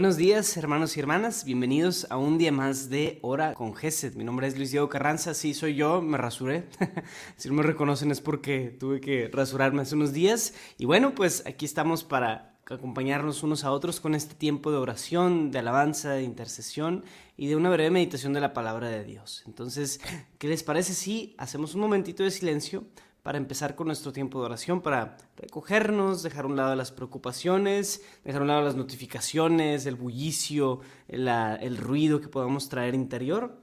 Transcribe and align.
Buenos 0.00 0.16
días, 0.16 0.56
hermanos 0.56 0.96
y 0.96 1.00
hermanas. 1.00 1.44
Bienvenidos 1.44 2.06
a 2.08 2.16
un 2.16 2.38
día 2.38 2.50
más 2.50 2.88
de 2.88 3.18
Hora 3.20 3.52
con 3.52 3.74
Gesed. 3.74 4.14
Mi 4.14 4.24
nombre 4.24 4.46
es 4.46 4.56
Luis 4.56 4.70
Diego 4.70 4.88
Carranza. 4.88 5.34
Sí, 5.34 5.52
soy 5.52 5.74
yo. 5.74 6.00
Me 6.00 6.16
rasuré. 6.16 6.68
si 7.36 7.50
no 7.50 7.54
me 7.56 7.62
reconocen 7.62 8.10
es 8.10 8.22
porque 8.22 8.74
tuve 8.80 9.02
que 9.02 9.28
rasurarme 9.30 9.82
hace 9.82 9.96
unos 9.96 10.14
días. 10.14 10.54
Y 10.78 10.86
bueno, 10.86 11.14
pues 11.14 11.42
aquí 11.44 11.66
estamos 11.66 12.02
para 12.02 12.58
acompañarnos 12.64 13.42
unos 13.42 13.62
a 13.62 13.72
otros 13.72 14.00
con 14.00 14.14
este 14.14 14.34
tiempo 14.34 14.70
de 14.70 14.78
oración, 14.78 15.50
de 15.50 15.58
alabanza, 15.58 16.12
de 16.12 16.22
intercesión 16.22 17.04
y 17.36 17.48
de 17.48 17.56
una 17.56 17.68
breve 17.68 17.90
meditación 17.90 18.32
de 18.32 18.40
la 18.40 18.54
palabra 18.54 18.88
de 18.88 19.04
Dios. 19.04 19.42
Entonces, 19.46 20.00
¿qué 20.38 20.48
les 20.48 20.62
parece 20.62 20.94
si 20.94 21.34
hacemos 21.36 21.74
un 21.74 21.82
momentito 21.82 22.22
de 22.22 22.30
silencio? 22.30 22.86
Para 23.30 23.38
empezar 23.38 23.76
con 23.76 23.86
nuestro 23.86 24.12
tiempo 24.12 24.40
de 24.40 24.46
oración, 24.46 24.80
para 24.80 25.16
recogernos, 25.36 26.24
dejar 26.24 26.46
un 26.46 26.56
lado 26.56 26.74
las 26.74 26.90
preocupaciones, 26.90 28.02
dejar 28.24 28.42
un 28.42 28.48
lado 28.48 28.62
las 28.62 28.74
notificaciones, 28.74 29.86
el 29.86 29.94
bullicio, 29.94 30.80
el 31.06 31.76
ruido 31.76 32.20
que 32.20 32.26
podamos 32.26 32.68
traer 32.68 32.96
interior 32.96 33.62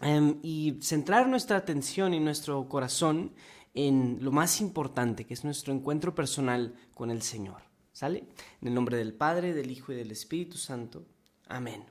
em, 0.00 0.38
y 0.42 0.78
centrar 0.80 1.28
nuestra 1.28 1.58
atención 1.58 2.14
y 2.14 2.18
nuestro 2.18 2.66
corazón 2.66 3.34
en 3.74 4.20
lo 4.22 4.32
más 4.32 4.62
importante, 4.62 5.26
que 5.26 5.34
es 5.34 5.44
nuestro 5.44 5.74
encuentro 5.74 6.14
personal 6.14 6.74
con 6.94 7.10
el 7.10 7.20
Señor. 7.20 7.60
¿Sale? 7.92 8.24
En 8.62 8.68
el 8.68 8.72
nombre 8.72 8.96
del 8.96 9.12
Padre, 9.12 9.52
del 9.52 9.70
Hijo 9.70 9.92
y 9.92 9.96
del 9.96 10.12
Espíritu 10.12 10.56
Santo. 10.56 11.04
Amén. 11.46 11.84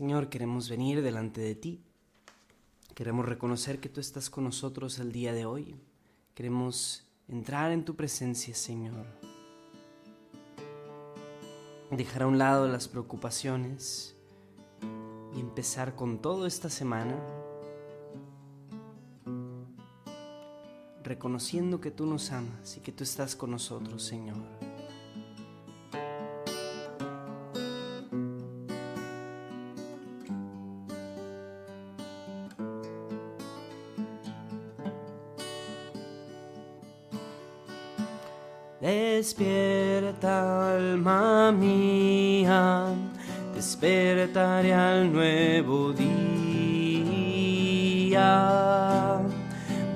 Señor, 0.00 0.30
queremos 0.30 0.70
venir 0.70 1.02
delante 1.02 1.42
de 1.42 1.54
ti. 1.54 1.84
Queremos 2.94 3.26
reconocer 3.26 3.80
que 3.80 3.90
tú 3.90 4.00
estás 4.00 4.30
con 4.30 4.44
nosotros 4.44 4.98
el 4.98 5.12
día 5.12 5.34
de 5.34 5.44
hoy. 5.44 5.76
Queremos 6.34 7.06
entrar 7.28 7.70
en 7.70 7.84
tu 7.84 7.96
presencia, 7.96 8.54
Señor. 8.54 9.04
Dejar 11.90 12.22
a 12.22 12.28
un 12.28 12.38
lado 12.38 12.66
las 12.66 12.88
preocupaciones 12.88 14.16
y 15.36 15.40
empezar 15.40 15.94
con 15.94 16.22
todo 16.22 16.46
esta 16.46 16.70
semana 16.70 17.22
reconociendo 21.04 21.78
que 21.78 21.90
tú 21.90 22.06
nos 22.06 22.32
amas 22.32 22.78
y 22.78 22.80
que 22.80 22.92
tú 22.92 23.04
estás 23.04 23.36
con 23.36 23.50
nosotros, 23.50 24.02
Señor. 24.02 24.69
Despierta 38.80 40.72
alma 40.74 41.52
mía, 41.52 42.86
despertaré 43.54 44.72
al 44.72 45.12
nuevo 45.12 45.92
día. 45.92 46.08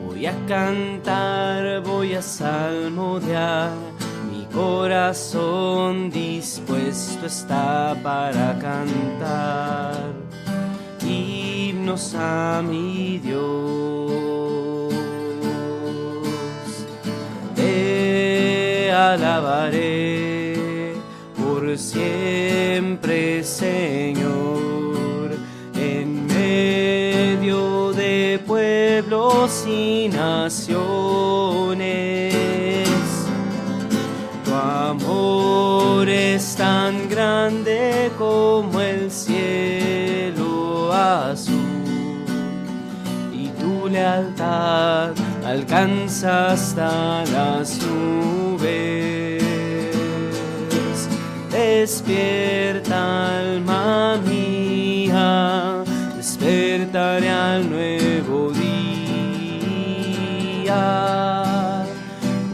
Voy 0.04 0.26
a 0.26 0.34
cantar, 0.46 1.80
voy 1.80 2.12
a 2.12 2.20
salmodiar, 2.20 3.70
mi 4.30 4.44
corazón 4.52 6.10
dispuesto 6.10 7.24
está 7.24 7.96
para 8.02 8.58
cantar 8.58 10.12
himnos 11.00 12.14
a 12.14 12.62
mi 12.62 13.18
Dios. 13.18 14.33
Alabaré 19.12 20.94
por 21.36 21.76
siempre, 21.78 23.44
Señor, 23.44 25.36
en 25.74 26.26
medio 26.26 27.92
de 27.92 28.40
pueblos 28.46 29.66
y 29.66 30.08
naciones. 30.08 30.78
Tu 34.44 34.54
amor 34.54 36.08
es 36.08 36.56
tan 36.56 37.08
grande 37.08 38.10
como 38.18 38.80
el 38.80 39.10
cielo 39.10 40.92
azul 40.92 42.24
y 43.32 43.48
tu 43.60 43.88
lealtad 43.88 45.12
alcanza 45.44 46.52
hasta 46.52 47.24
las 47.26 47.78
nubes. 47.82 48.53
Despierta 51.84 53.40
alma 53.40 54.16
mía, 54.26 55.84
despertaré 56.16 57.28
al 57.28 57.68
nuevo 57.68 58.50
día. 58.52 58.64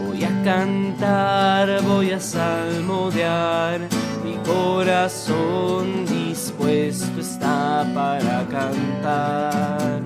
Voy 0.04 0.25
a 0.25 0.43
cantar, 0.43 1.81
voy 1.82 2.10
a 2.10 2.19
salmodiar, 2.19 3.81
mi 4.25 4.34
corazón 4.44 6.04
dispuesto 6.06 7.21
está 7.21 7.87
para 7.94 8.44
cantar 8.48 10.03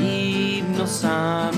himnos 0.00 1.04
a 1.04 1.50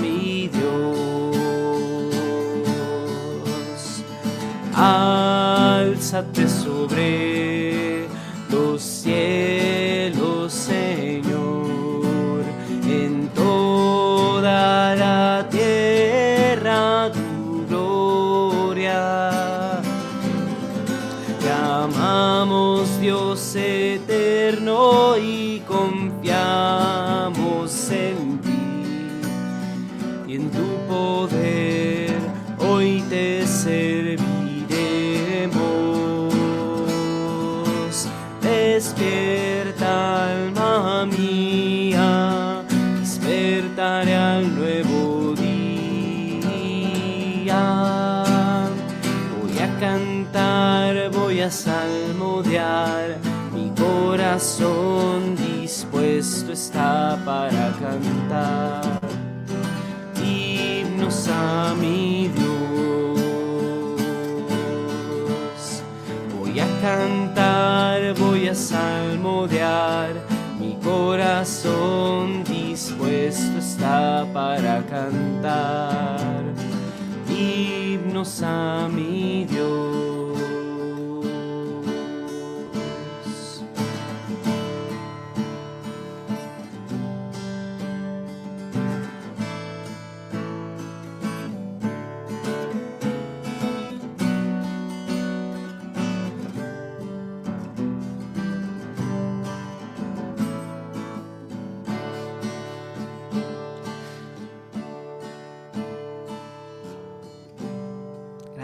I 4.81 5.30
Despierta 39.01 40.29
alma 40.29 41.07
mía, 41.07 42.63
despertaré 42.99 44.15
al 44.15 44.55
nuevo 44.55 45.33
día. 45.33 46.53
Voy 49.41 49.57
a 49.57 49.79
cantar, 49.79 51.09
voy 51.09 51.41
a 51.41 51.49
salmodiar, 51.49 53.17
mi 53.51 53.71
corazón 53.71 55.35
dispuesto 55.35 56.53
está 56.53 57.17
para 57.25 57.73
cantar 57.79 59.01
a 61.27 61.73
salmodiar, 68.55 70.13
mi 70.59 70.75
corazón 70.83 72.43
dispuesto 72.43 73.57
está 73.57 74.25
para 74.33 74.83
cantar 74.83 76.43
himnos 77.29 78.41
a 78.43 78.89
mi 78.91 79.45
Dios. 79.45 79.90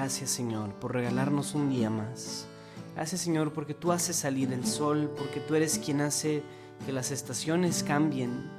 Gracias 0.07 0.29
Señor 0.29 0.73
por 0.75 0.93
regalarnos 0.93 1.53
un 1.53 1.69
día 1.69 1.89
más. 1.89 2.47
Gracias 2.95 3.19
Señor 3.19 3.51
porque 3.51 3.73
tú 3.73 3.91
haces 3.91 4.15
salir 4.15 4.53
el 4.53 4.65
sol, 4.65 5.11
porque 5.17 5.41
tú 5.41 5.53
eres 5.53 5.79
quien 5.79 5.99
hace 5.99 6.43
que 6.85 6.93
las 6.93 7.11
estaciones 7.11 7.83
cambien. 7.83 8.49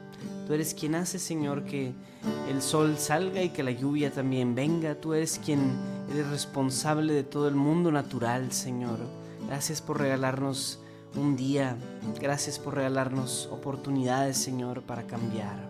Tú 0.46 0.52
eres 0.52 0.74
quien 0.74 0.94
hace 0.94 1.18
Señor 1.18 1.64
que 1.64 1.94
el 2.50 2.60
sol 2.60 2.98
salga 2.98 3.42
y 3.42 3.48
que 3.48 3.62
la 3.62 3.70
lluvia 3.70 4.12
también 4.12 4.54
venga. 4.54 4.94
Tú 4.96 5.14
eres 5.14 5.40
quien 5.42 5.72
eres 6.12 6.28
responsable 6.28 7.14
de 7.14 7.24
todo 7.24 7.48
el 7.48 7.54
mundo 7.54 7.90
natural 7.90 8.52
Señor. 8.52 8.98
Gracias 9.46 9.80
por 9.80 9.98
regalarnos 9.98 10.80
un 11.16 11.34
día. 11.34 11.78
Gracias 12.20 12.58
por 12.58 12.74
regalarnos 12.74 13.48
oportunidades 13.50 14.36
Señor 14.36 14.82
para 14.82 15.06
cambiar, 15.06 15.66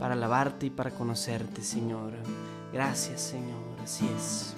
para 0.00 0.14
alabarte 0.14 0.66
y 0.66 0.70
para 0.70 0.90
conocerte 0.90 1.62
Señor. 1.62 2.10
Gracias 2.72 3.20
Señor, 3.20 3.78
así 3.84 4.04
es. 4.16 4.56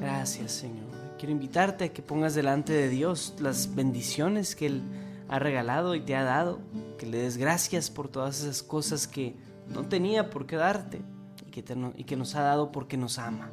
Gracias, 0.00 0.52
Señor. 0.52 0.86
Quiero 1.18 1.32
invitarte 1.32 1.84
a 1.84 1.92
que 1.92 2.02
pongas 2.02 2.34
delante 2.34 2.72
de 2.72 2.88
Dios 2.88 3.34
las 3.38 3.74
bendiciones 3.74 4.54
que 4.54 4.66
Él 4.66 4.82
ha 5.28 5.38
regalado 5.38 5.94
y 5.94 6.00
te 6.00 6.14
ha 6.14 6.24
dado, 6.24 6.58
que 6.98 7.06
le 7.06 7.18
des 7.18 7.36
gracias 7.36 7.90
por 7.90 8.08
todas 8.08 8.40
esas 8.40 8.62
cosas 8.62 9.06
que 9.06 9.34
no 9.68 9.86
tenía 9.86 10.30
por 10.30 10.46
qué 10.46 10.56
darte 10.56 11.00
y 11.46 11.50
que, 11.50 11.64
y 11.96 12.04
que 12.04 12.16
nos 12.16 12.34
ha 12.34 12.42
dado 12.42 12.70
porque 12.70 12.96
nos 12.96 13.18
ama. 13.18 13.50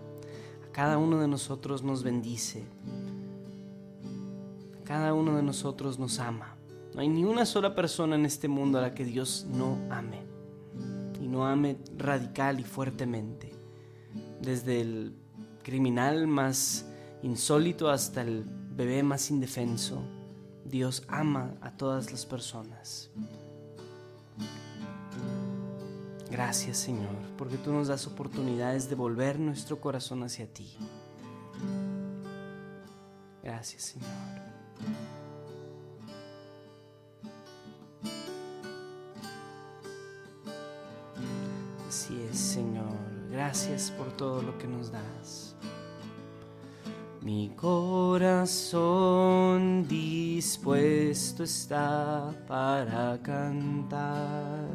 A 0.68 0.72
cada 0.72 0.98
uno 0.98 1.20
de 1.20 1.28
nosotros 1.28 1.84
nos 1.84 2.04
bendice. 2.04 2.64
A 4.82 4.84
cada 4.84 5.14
uno 5.14 5.36
de 5.36 5.44
nosotros 5.44 5.98
nos 6.00 6.20
ama. 6.20 6.56
No 6.94 7.02
hay 7.02 7.08
ni 7.08 7.24
una 7.24 7.46
sola 7.46 7.74
persona 7.74 8.16
en 8.16 8.26
este 8.26 8.48
mundo 8.48 8.78
a 8.78 8.82
la 8.82 8.94
que 8.94 9.06
Dios 9.06 9.48
no 9.50 9.78
ame. 9.90 10.22
Y 11.22 11.28
no 11.28 11.48
ame 11.48 11.78
radical 11.98 12.60
y 12.60 12.64
fuertemente. 12.64 13.63
Desde 14.44 14.82
el 14.82 15.16
criminal 15.64 16.28
más 16.28 16.86
insólito 17.22 17.90
hasta 17.90 18.22
el 18.22 18.44
bebé 18.76 19.02
más 19.02 19.32
indefenso, 19.32 20.04
Dios 20.66 21.04
ama 21.08 21.56
a 21.62 21.72
todas 21.72 22.12
las 22.12 22.26
personas. 22.26 23.10
Gracias 26.30 26.78
Señor, 26.78 27.16
porque 27.38 27.58
tú 27.58 27.72
nos 27.72 27.88
das 27.88 28.06
oportunidades 28.06 28.90
de 28.90 28.96
volver 28.96 29.40
nuestro 29.40 29.80
corazón 29.80 30.24
hacia 30.24 30.46
ti. 30.46 30.76
Gracias 33.42 33.84
Señor. 33.84 34.10
Así 41.88 42.20
es 42.30 42.38
Señor, 42.38 43.13
gracias 43.34 43.92
por 43.92 44.16
todo 44.16 44.42
lo 44.44 44.58
que 44.60 44.68
nos 44.68 44.92
das. 44.92 45.56
Mi 47.22 47.50
corazón 47.56 48.78
dispuesto 49.88 51.44
está 51.44 52.32
para 52.48 53.18
cantar 53.24 54.68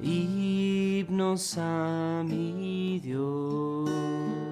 himnos 0.00 1.58
a 1.58 2.22
mi 2.24 3.00
Dios. 3.00 4.47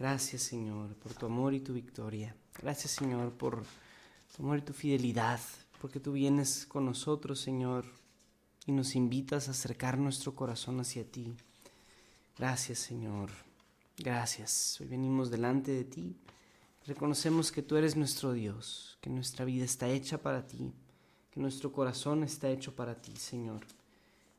Gracias 0.00 0.40
Señor 0.40 0.94
por 0.94 1.12
tu 1.12 1.26
amor 1.26 1.52
y 1.52 1.60
tu 1.60 1.74
victoria. 1.74 2.34
Gracias 2.58 2.92
Señor 2.92 3.34
por 3.34 3.64
tu 4.34 4.42
amor 4.42 4.56
y 4.56 4.62
tu 4.62 4.72
fidelidad, 4.72 5.38
porque 5.78 6.00
tú 6.00 6.12
vienes 6.12 6.64
con 6.64 6.86
nosotros 6.86 7.38
Señor 7.38 7.84
y 8.64 8.72
nos 8.72 8.96
invitas 8.96 9.48
a 9.48 9.50
acercar 9.50 9.98
nuestro 9.98 10.34
corazón 10.34 10.80
hacia 10.80 11.04
ti. 11.04 11.36
Gracias 12.38 12.78
Señor. 12.78 13.28
Gracias. 13.98 14.80
Hoy 14.80 14.86
venimos 14.86 15.30
delante 15.30 15.70
de 15.70 15.84
ti. 15.84 16.16
Reconocemos 16.86 17.52
que 17.52 17.60
tú 17.60 17.76
eres 17.76 17.94
nuestro 17.94 18.32
Dios, 18.32 18.96
que 19.02 19.10
nuestra 19.10 19.44
vida 19.44 19.66
está 19.66 19.90
hecha 19.90 20.22
para 20.22 20.46
ti, 20.46 20.72
que 21.30 21.40
nuestro 21.40 21.72
corazón 21.72 22.24
está 22.24 22.48
hecho 22.48 22.74
para 22.74 23.02
ti, 23.02 23.14
Señor. 23.16 23.66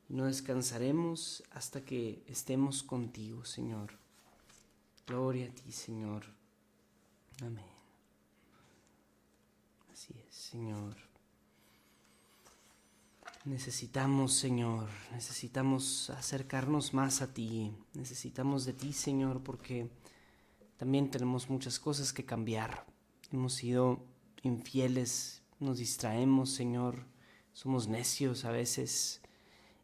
No 0.08 0.24
descansaremos 0.24 1.44
hasta 1.52 1.84
que 1.84 2.24
estemos 2.26 2.82
contigo, 2.82 3.44
Señor. 3.44 4.01
Gloria 5.06 5.48
a 5.48 5.54
ti, 5.54 5.72
Señor. 5.72 6.24
Amén. 7.40 7.64
Así 9.92 10.14
es, 10.28 10.34
Señor. 10.34 10.96
Necesitamos, 13.44 14.34
Señor, 14.34 14.88
necesitamos 15.10 16.10
acercarnos 16.10 16.94
más 16.94 17.22
a 17.22 17.34
ti. 17.34 17.72
Necesitamos 17.94 18.64
de 18.64 18.72
ti, 18.72 18.92
Señor, 18.92 19.42
porque 19.42 19.90
también 20.76 21.10
tenemos 21.10 21.50
muchas 21.50 21.80
cosas 21.80 22.12
que 22.12 22.24
cambiar. 22.24 22.86
Hemos 23.32 23.54
sido 23.54 24.00
infieles, 24.42 25.42
nos 25.58 25.78
distraemos, 25.78 26.50
Señor, 26.50 27.04
somos 27.52 27.88
necios 27.88 28.44
a 28.44 28.52
veces 28.52 29.20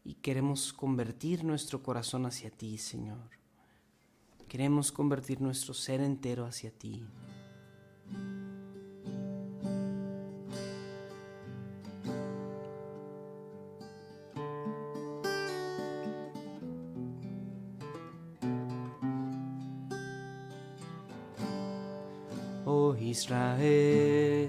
y 0.04 0.14
queremos 0.14 0.72
convertir 0.72 1.44
nuestro 1.44 1.82
corazón 1.82 2.26
hacia 2.26 2.50
ti, 2.50 2.78
Señor. 2.78 3.37
Queremos 4.48 4.90
convertir 4.90 5.42
nuestro 5.42 5.74
ser 5.74 6.00
entero 6.00 6.46
hacia 6.46 6.70
ti. 6.70 7.04
Oh 22.64 22.94
Israel, 22.98 24.48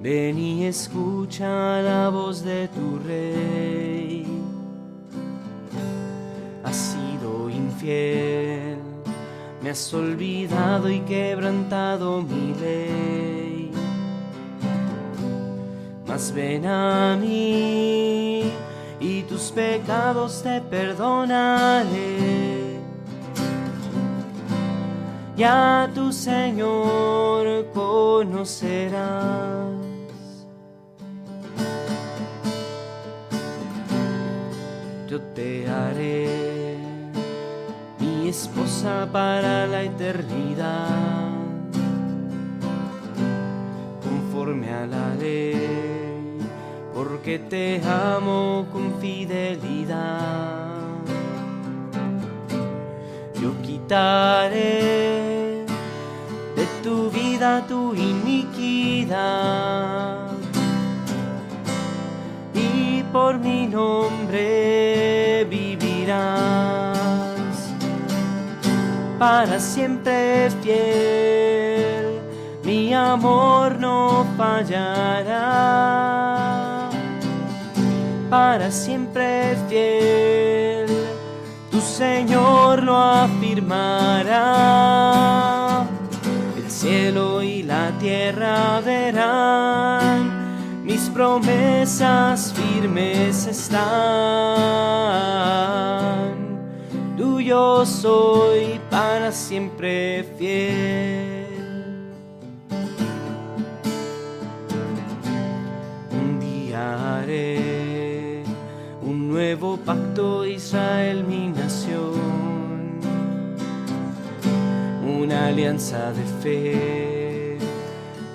ven 0.00 0.38
y 0.38 0.64
escucha 0.64 1.82
la 1.82 2.08
voz 2.08 2.42
de 2.42 2.68
tu 2.68 2.98
rey. 3.06 4.24
Has 6.64 6.76
sido 6.76 7.50
infiel 7.50 8.51
me 9.62 9.70
has 9.70 9.94
olvidado 9.94 10.90
y 10.90 11.00
quebrantado 11.00 12.20
mi 12.22 12.52
ley. 12.60 13.70
Mas 16.06 16.32
ven 16.32 16.66
a 16.66 17.16
mí 17.16 18.42
y 18.98 19.22
tus 19.22 19.52
pecados 19.52 20.42
te 20.42 20.60
perdonaré. 20.60 22.22
Ya 25.36 25.88
tu 25.94 26.12
Señor 26.12 27.66
conocerás. 27.72 29.02
Yo 35.08 35.20
te 35.34 35.68
haré 35.68 36.51
esposa 38.32 39.06
para 39.12 39.66
la 39.66 39.82
eternidad, 39.82 41.34
conforme 44.02 44.72
a 44.72 44.86
la 44.86 45.14
ley, 45.16 46.38
porque 46.94 47.38
te 47.38 47.82
amo 47.84 48.64
con 48.72 48.98
fidelidad. 49.02 50.70
Yo 53.38 53.52
quitaré 53.60 55.66
de 56.56 56.66
tu 56.82 57.10
vida 57.10 57.66
tu 57.68 57.94
iniquidad 57.94 59.20
y 62.54 63.02
por 63.12 63.38
mi 63.38 63.66
nombre 63.66 65.21
para 69.22 69.60
siempre 69.60 70.50
fiel, 70.62 72.20
mi 72.64 72.92
amor 72.92 73.78
no 73.78 74.26
fallará. 74.36 75.38
Para 78.28 78.72
siempre 78.72 79.56
fiel, 79.68 80.88
tu 81.70 81.80
Señor 81.80 82.82
lo 82.82 82.96
afirmará. 82.96 84.40
El 86.56 86.68
cielo 86.68 87.44
y 87.44 87.62
la 87.62 87.92
tierra 88.00 88.80
verán, 88.80 90.82
mis 90.82 91.08
promesas 91.10 92.52
firmes 92.52 93.46
están 93.46 94.82
tuyo 97.42 97.84
soy 97.84 98.80
para 98.88 99.32
siempre 99.32 100.24
fiel. 100.38 101.46
Un 106.12 106.38
día 106.38 107.18
haré 107.18 108.44
un 109.02 109.28
nuevo 109.28 109.76
pacto, 109.76 110.46
Israel 110.46 111.24
mi 111.24 111.48
nación, 111.48 113.00
una 115.04 115.48
alianza 115.48 116.12
de 116.12 116.24
fe, 116.42 117.58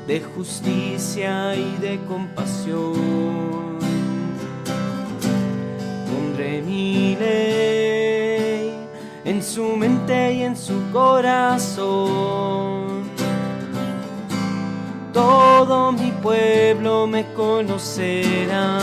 de 0.06 0.22
justicia 0.36 1.56
y 1.56 1.78
de 1.78 1.98
compasión 2.08 3.78
mi 6.66 7.16
ley 7.16 7.97
en 9.28 9.44
su 9.44 9.76
mente 9.76 10.34
y 10.34 10.44
en 10.44 10.56
su 10.56 10.82
corazón. 10.94 12.48
Todo 15.12 15.92
mi 15.92 16.12
pueblo 16.12 17.06
me 17.08 17.26
conocerá, 17.34 18.80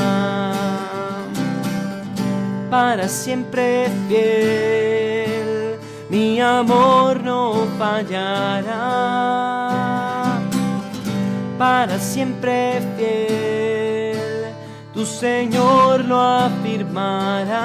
para 2.70 3.08
siempre 3.08 3.88
fiel, 4.08 5.78
mi 6.10 6.40
amor 6.40 7.22
no 7.22 7.66
fallará, 7.78 8.60
para 11.56 11.98
siempre 11.98 12.82
fiel 12.96 13.54
tu 14.94 15.04
Señor 15.04 16.04
lo 16.04 16.20
afirmará. 16.20 17.64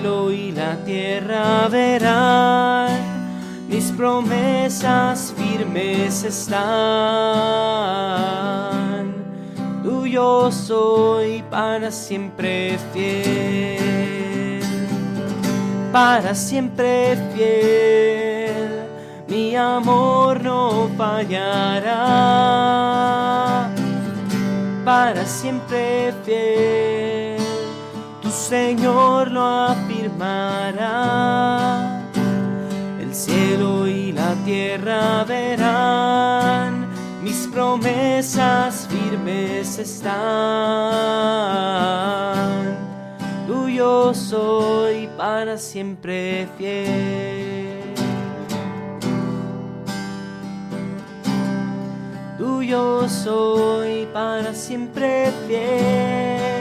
El 0.00 0.06
cielo 0.06 0.32
y 0.32 0.52
la 0.52 0.76
tierra 0.76 1.68
verán, 1.68 2.88
mis 3.68 3.92
promesas 3.92 5.34
firmes 5.36 6.24
están. 6.24 6.64
Tuyo 9.82 10.50
soy 10.50 11.44
para 11.50 11.90
siempre 11.90 12.78
fiel, 12.94 14.62
para 15.92 16.34
siempre 16.34 17.18
fiel, 17.34 18.84
mi 19.28 19.54
amor 19.54 20.42
no 20.42 20.88
fallará 20.96 21.90
para 24.82 25.26
siempre 25.26 26.14
fiel. 26.24 27.20
Tu 28.22 28.30
Señor 28.30 29.30
lo 29.32 29.66
El 33.00 33.14
cielo 33.14 33.86
y 33.86 34.12
la 34.12 34.34
tierra 34.44 35.24
verán. 35.24 36.88
Mis 37.22 37.48
promesas 37.50 38.86
firmes 38.88 39.78
están. 39.78 40.10
Tuyo 43.46 44.12
soy 44.14 45.08
para 45.16 45.56
siempre 45.56 46.46
fiel. 46.58 47.80
tuyo 52.70 53.08
soy 53.08 54.06
para 54.12 54.54
siempre 54.54 55.32
fiel. 55.46 56.59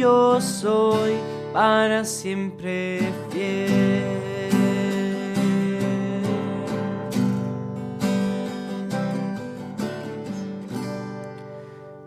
Tuyo 0.00 0.40
soy 0.40 1.12
para 1.52 2.06
siempre 2.06 3.00
fiel. 3.30 4.50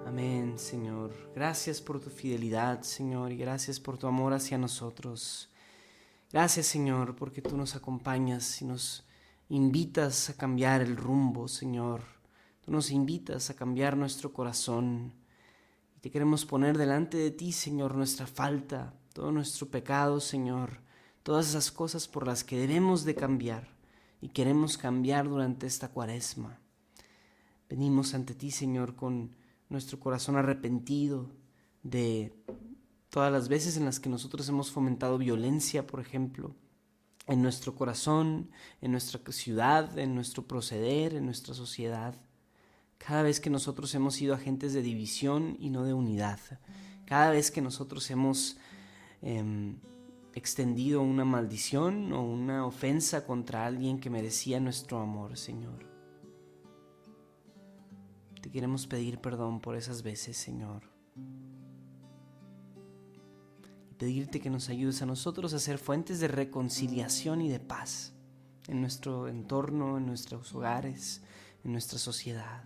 Amén, 0.08 0.58
Señor. 0.58 1.14
Gracias 1.36 1.80
por 1.82 2.00
tu 2.00 2.10
fidelidad, 2.10 2.82
Señor, 2.82 3.32
y 3.32 3.38
gracias 3.38 3.80
por 3.80 4.00
tu 4.00 4.08
amor 4.08 4.34
hacia 4.34 4.58
nosotros. 4.58 5.52
Gracias 6.32 6.66
Señor, 6.66 7.16
porque 7.16 7.44
tú 7.44 7.56
nos 7.56 7.76
acompañas 7.76 8.60
y 8.60 8.66
nos 8.66 9.06
invitas 9.50 10.32
a 10.32 10.34
cambiar 10.34 10.82
el 10.82 10.98
rumbo, 10.98 11.48
Señor. 11.48 12.02
Tú 12.66 12.72
nos 12.72 12.90
invitas 12.90 13.52
a 13.52 13.56
cambiar 13.56 13.96
nuestro 13.96 14.34
corazón. 14.34 15.23
Te 16.04 16.12
queremos 16.12 16.46
poner 16.46 16.78
delante 16.78 17.16
de 17.16 17.32
ti, 17.32 17.54
Señor, 17.54 17.96
nuestra 17.96 18.28
falta, 18.28 18.94
todo 19.14 19.32
nuestro 19.32 19.70
pecado, 19.70 20.20
Señor, 20.20 20.82
todas 21.24 21.48
esas 21.48 21.72
cosas 21.72 22.10
por 22.10 22.28
las 22.28 22.44
que 22.44 22.60
debemos 22.60 23.06
de 23.06 23.16
cambiar 23.16 23.70
y 24.20 24.28
queremos 24.28 24.78
cambiar 24.78 25.30
durante 25.30 25.66
esta 25.66 25.88
cuaresma. 25.88 26.60
Venimos 27.70 28.14
ante 28.14 28.36
ti, 28.36 28.52
Señor, 28.52 28.98
con 28.98 29.34
nuestro 29.70 29.98
corazón 29.98 30.36
arrepentido 30.36 31.32
de 31.84 32.36
todas 33.10 33.32
las 33.32 33.48
veces 33.48 33.78
en 33.78 33.86
las 33.86 34.02
que 34.02 34.10
nosotros 34.10 34.50
hemos 34.50 34.72
fomentado 34.72 35.18
violencia, 35.18 35.88
por 35.88 36.02
ejemplo, 36.02 36.54
en 37.28 37.42
nuestro 37.42 37.76
corazón, 37.76 38.52
en 38.82 38.92
nuestra 38.92 39.22
ciudad, 39.32 39.98
en 39.98 40.16
nuestro 40.16 40.46
proceder, 40.50 41.14
en 41.14 41.24
nuestra 41.24 41.54
sociedad. 41.54 42.20
Cada 43.06 43.24
vez 43.24 43.40
que 43.40 43.50
nosotros 43.50 43.94
hemos 43.96 44.16
sido 44.16 44.34
agentes 44.34 44.74
de 44.74 44.82
división 44.82 45.58
y 45.60 45.70
no 45.70 45.84
de 45.84 45.94
unidad. 45.94 46.40
Cada 47.06 47.32
vez 47.32 47.52
que 47.52 47.62
nosotros 47.62 48.10
hemos 48.12 48.58
em, 49.22 49.78
extendido 50.34 51.02
una 51.02 51.26
maldición 51.26 52.14
o 52.14 52.24
una 52.24 52.66
ofensa 52.66 53.26
contra 53.26 53.66
alguien 53.66 54.00
que 54.00 54.10
merecía 54.10 54.60
nuestro 54.60 55.00
amor, 55.00 55.38
Señor. 55.38 55.86
Te 58.42 58.50
queremos 58.50 58.88
pedir 58.88 59.20
perdón 59.20 59.60
por 59.60 59.76
esas 59.76 60.04
veces, 60.04 60.38
Señor 60.38 60.94
pedirte 64.04 64.42
que 64.42 64.50
nos 64.50 64.68
ayudes 64.68 65.02
a 65.02 65.06
nosotros 65.06 65.54
a 65.54 65.60
ser 65.60 65.78
fuentes 65.78 66.20
de 66.20 66.28
reconciliación 66.28 67.42
y 67.42 67.48
de 67.48 67.62
paz 67.62 68.12
en 68.68 68.82
nuestro 68.82 69.30
entorno, 69.30 69.98
en 69.98 70.06
nuestros 70.06 70.54
hogares, 70.54 71.22
en 71.64 71.72
nuestra 71.72 71.98
sociedad. 71.98 72.64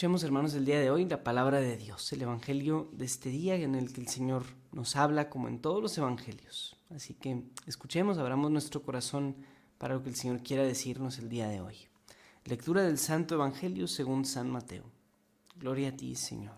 Escuchemos, 0.00 0.24
hermanos, 0.24 0.54
el 0.54 0.64
día 0.64 0.80
de 0.80 0.90
hoy 0.90 1.04
la 1.04 1.22
palabra 1.22 1.60
de 1.60 1.76
Dios, 1.76 2.10
el 2.14 2.22
Evangelio 2.22 2.88
de 2.94 3.04
este 3.04 3.28
día 3.28 3.56
en 3.56 3.74
el 3.74 3.92
que 3.92 4.00
el 4.00 4.08
Señor 4.08 4.44
nos 4.72 4.96
habla 4.96 5.28
como 5.28 5.46
en 5.46 5.60
todos 5.60 5.82
los 5.82 5.98
Evangelios. 5.98 6.74
Así 6.88 7.12
que 7.12 7.42
escuchemos, 7.66 8.16
abramos 8.16 8.50
nuestro 8.50 8.80
corazón 8.80 9.36
para 9.76 9.92
lo 9.92 10.02
que 10.02 10.08
el 10.08 10.16
Señor 10.16 10.42
quiera 10.42 10.62
decirnos 10.62 11.18
el 11.18 11.28
día 11.28 11.48
de 11.48 11.60
hoy. 11.60 11.76
Lectura 12.46 12.82
del 12.82 12.96
Santo 12.96 13.34
Evangelio 13.34 13.86
según 13.86 14.24
San 14.24 14.48
Mateo. 14.50 14.84
Gloria 15.56 15.90
a 15.90 15.92
ti, 15.94 16.14
Señor. 16.14 16.56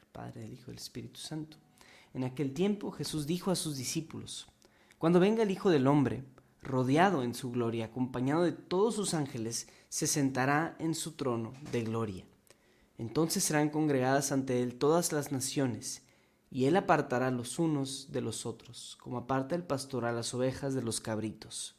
El 0.00 0.06
Padre, 0.12 0.46
el 0.46 0.54
Hijo 0.54 0.70
y 0.70 0.72
el 0.76 0.80
Espíritu 0.80 1.20
Santo. 1.20 1.58
En 2.14 2.24
aquel 2.24 2.54
tiempo 2.54 2.90
Jesús 2.90 3.26
dijo 3.26 3.50
a 3.50 3.54
sus 3.54 3.76
discípulos, 3.76 4.48
Cuando 4.96 5.20
venga 5.20 5.42
el 5.42 5.50
Hijo 5.50 5.68
del 5.68 5.88
Hombre, 5.88 6.24
rodeado 6.62 7.22
en 7.22 7.34
su 7.34 7.50
gloria, 7.50 7.84
acompañado 7.84 8.44
de 8.44 8.52
todos 8.52 8.94
sus 8.94 9.12
ángeles, 9.12 9.68
se 9.90 10.06
sentará 10.06 10.76
en 10.78 10.94
su 10.94 11.12
trono 11.12 11.52
de 11.72 11.82
gloria. 11.82 12.24
Entonces 12.96 13.42
serán 13.44 13.70
congregadas 13.70 14.30
ante 14.30 14.62
él 14.62 14.76
todas 14.76 15.12
las 15.12 15.32
naciones, 15.32 16.02
y 16.48 16.66
él 16.66 16.76
apartará 16.76 17.30
los 17.30 17.58
unos 17.58 18.12
de 18.12 18.20
los 18.20 18.46
otros, 18.46 18.96
como 19.00 19.18
aparta 19.18 19.54
el 19.56 19.64
pastor 19.64 20.04
a 20.04 20.12
las 20.12 20.32
ovejas 20.32 20.74
de 20.74 20.82
los 20.82 21.00
cabritos, 21.00 21.74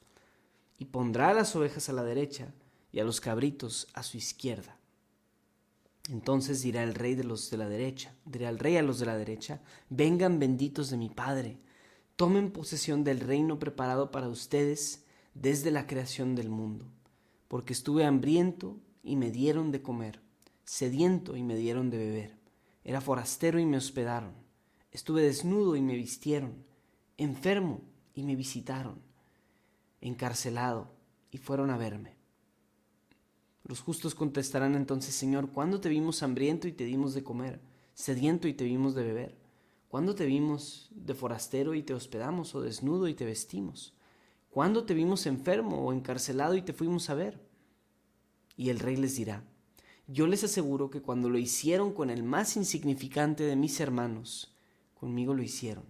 y 0.78 0.86
pondrá 0.86 1.30
a 1.30 1.34
las 1.34 1.56
ovejas 1.56 1.90
a 1.90 1.94
la 1.94 2.04
derecha 2.04 2.54
y 2.92 3.00
a 3.00 3.06
los 3.06 3.22
cabritos 3.22 3.88
a 3.94 4.04
su 4.04 4.18
izquierda. 4.18 4.78
Entonces 6.10 6.62
dirá 6.62 6.84
el 6.84 6.96
rey 6.96 7.16
de 7.16 7.24
los 7.24 7.50
de 7.50 7.58
la 7.58 7.70
derecha, 7.70 8.14
dirá 8.26 8.50
el 8.50 8.60
rey 8.60 8.76
a 8.76 8.82
los 8.82 9.00
de 9.00 9.06
la 9.06 9.16
derecha, 9.16 9.62
vengan 9.90 10.40
benditos 10.40 10.90
de 10.90 10.98
mi 10.98 11.10
Padre, 11.10 11.60
tomen 12.18 12.52
posesión 12.52 13.06
del 13.06 13.22
reino 13.22 13.58
preparado 13.58 14.12
para 14.12 14.28
ustedes 14.28 15.06
desde 15.34 15.72
la 15.72 15.88
creación 15.88 16.36
del 16.36 16.50
mundo, 16.50 16.92
porque 17.52 17.74
estuve 17.74 18.06
hambriento 18.06 18.80
y 19.04 19.18
me 19.18 19.30
dieron 19.30 19.74
de 19.74 19.82
comer, 19.82 20.22
sediento 20.64 21.36
y 21.36 21.44
me 21.44 21.58
dieron 21.58 21.90
de 21.90 21.98
beber, 21.98 22.38
era 22.86 23.02
forastero 23.02 23.60
y 23.60 23.66
me 23.66 23.76
hospedaron, 23.76 24.32
estuve 24.90 25.24
desnudo 25.24 25.76
y 25.76 25.82
me 25.82 25.98
vistieron, 25.98 26.64
enfermo 27.18 27.82
y 28.14 28.24
me 28.24 28.38
visitaron, 28.38 29.02
encarcelado 30.00 30.94
y 31.30 31.40
fueron 31.40 31.72
a 31.72 31.78
verme. 31.78 32.16
Los 33.66 33.82
justos 33.82 34.16
contestarán 34.16 34.76
entonces, 34.76 35.14
Señor, 35.14 35.52
¿cuándo 35.52 35.82
te 35.82 35.90
vimos 35.90 36.24
hambriento 36.24 36.70
y 36.70 36.72
te 36.72 36.86
dimos 36.86 37.14
de 37.14 37.26
comer? 37.26 37.60
sediento 37.94 38.48
y 38.48 38.54
te 38.54 38.64
vimos 38.64 38.96
de 38.96 39.04
beber? 39.04 39.38
¿Cuándo 39.90 40.16
te 40.16 40.26
vimos 40.26 40.88
de 40.92 41.16
forastero 41.16 41.74
y 41.74 41.84
te 41.84 41.94
hospedamos 41.94 42.56
o 42.56 42.62
desnudo 42.62 43.10
y 43.10 43.14
te 43.14 43.26
vestimos? 43.26 43.94
¿Cuándo 44.52 44.84
te 44.84 44.94
vimos 44.94 45.28
enfermo 45.28 45.86
o 45.86 45.94
encarcelado 45.94 46.56
y 46.56 46.62
te 46.62 46.74
fuimos 46.74 47.10
a 47.10 47.14
ver? 47.14 47.42
Y 48.58 48.70
el 48.70 48.80
rey 48.80 48.98
les 48.98 49.16
dirá, 49.16 49.46
yo 50.08 50.28
les 50.28 50.44
aseguro 50.44 50.90
que 50.90 51.02
cuando 51.02 51.30
lo 51.30 51.38
hicieron 51.38 51.94
con 51.94 52.10
el 52.10 52.22
más 52.22 52.58
insignificante 52.58 53.44
de 53.44 53.56
mis 53.56 53.80
hermanos, 53.80 54.54
conmigo 54.94 55.34
lo 55.34 55.42
hicieron. 55.42 55.86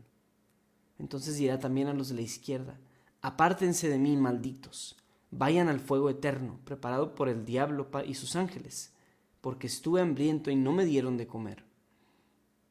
Entonces 0.99 1.37
dirá 1.37 1.57
también 1.57 1.87
a 1.87 1.95
los 1.95 2.09
de 2.09 2.15
la 2.15 2.21
izquierda, 2.21 2.79
apártense 3.23 3.89
de 3.89 3.97
mí, 3.97 4.15
malditos, 4.15 4.95
vayan 5.31 5.67
al 5.67 5.79
fuego 5.79 6.11
eterno, 6.11 6.59
preparado 6.63 7.15
por 7.15 7.29
el 7.29 7.45
diablo 7.45 7.89
y 8.05 8.13
sus 8.13 8.35
ángeles, 8.35 8.93
porque 9.41 9.65
estuve 9.65 10.01
hambriento 10.01 10.51
y 10.51 10.55
no 10.55 10.71
me 10.71 10.85
dieron 10.85 11.17
de 11.17 11.25
comer, 11.25 11.65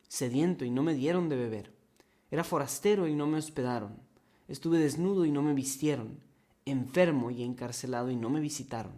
sediento 0.07 0.65
y 0.65 0.71
no 0.71 0.85
me 0.85 0.95
dieron 0.95 1.29
de 1.29 1.35
beber, 1.35 1.75
era 2.31 2.45
forastero 2.45 3.09
y 3.09 3.15
no 3.17 3.27
me 3.27 3.39
hospedaron, 3.39 4.09
estuve 4.51 4.81
desnudo 4.81 5.25
y 5.25 5.31
no 5.31 5.43
me 5.43 5.55
vistieron, 5.55 6.19
enfermo 6.65 7.31
y 7.31 7.45
encarcelado 7.45 8.11
y 8.11 8.17
no 8.17 8.31
me 8.31 8.41
visitaron. 8.41 8.93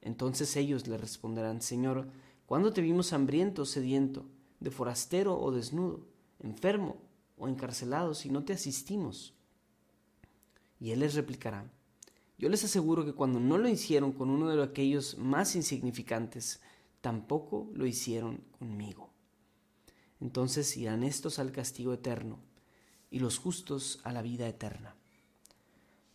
Entonces 0.00 0.56
ellos 0.56 0.88
le 0.88 0.96
responderán, 0.96 1.60
Señor, 1.60 2.08
¿cuándo 2.46 2.72
te 2.72 2.80
vimos 2.80 3.12
hambriento 3.12 3.62
o 3.62 3.66
sediento, 3.66 4.24
de 4.58 4.70
forastero 4.70 5.38
o 5.38 5.52
desnudo, 5.52 6.06
enfermo 6.40 6.96
o 7.36 7.46
encarcelado 7.46 8.14
si 8.14 8.30
no 8.30 8.42
te 8.44 8.54
asistimos? 8.54 9.34
Y 10.80 10.92
él 10.92 11.00
les 11.00 11.14
replicará, 11.14 11.70
yo 12.38 12.48
les 12.48 12.64
aseguro 12.64 13.04
que 13.04 13.12
cuando 13.12 13.38
no 13.38 13.58
lo 13.58 13.68
hicieron 13.68 14.12
con 14.12 14.30
uno 14.30 14.48
de 14.48 14.62
aquellos 14.62 15.18
más 15.18 15.56
insignificantes, 15.56 16.62
tampoco 17.02 17.70
lo 17.74 17.84
hicieron 17.84 18.40
conmigo. 18.58 19.10
Entonces 20.20 20.74
irán 20.78 21.02
estos 21.02 21.38
al 21.38 21.52
castigo 21.52 21.92
eterno 21.92 22.38
y 23.10 23.18
los 23.18 23.38
justos 23.38 24.00
a 24.04 24.12
la 24.12 24.22
vida 24.22 24.46
eterna. 24.46 24.94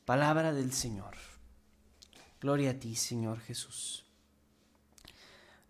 Palabra 0.06 0.54
del 0.54 0.72
Señor. 0.72 1.16
Gloria 2.40 2.72
a 2.72 2.74
ti, 2.76 2.96
Señor 2.96 3.40
Jesús. 3.40 4.06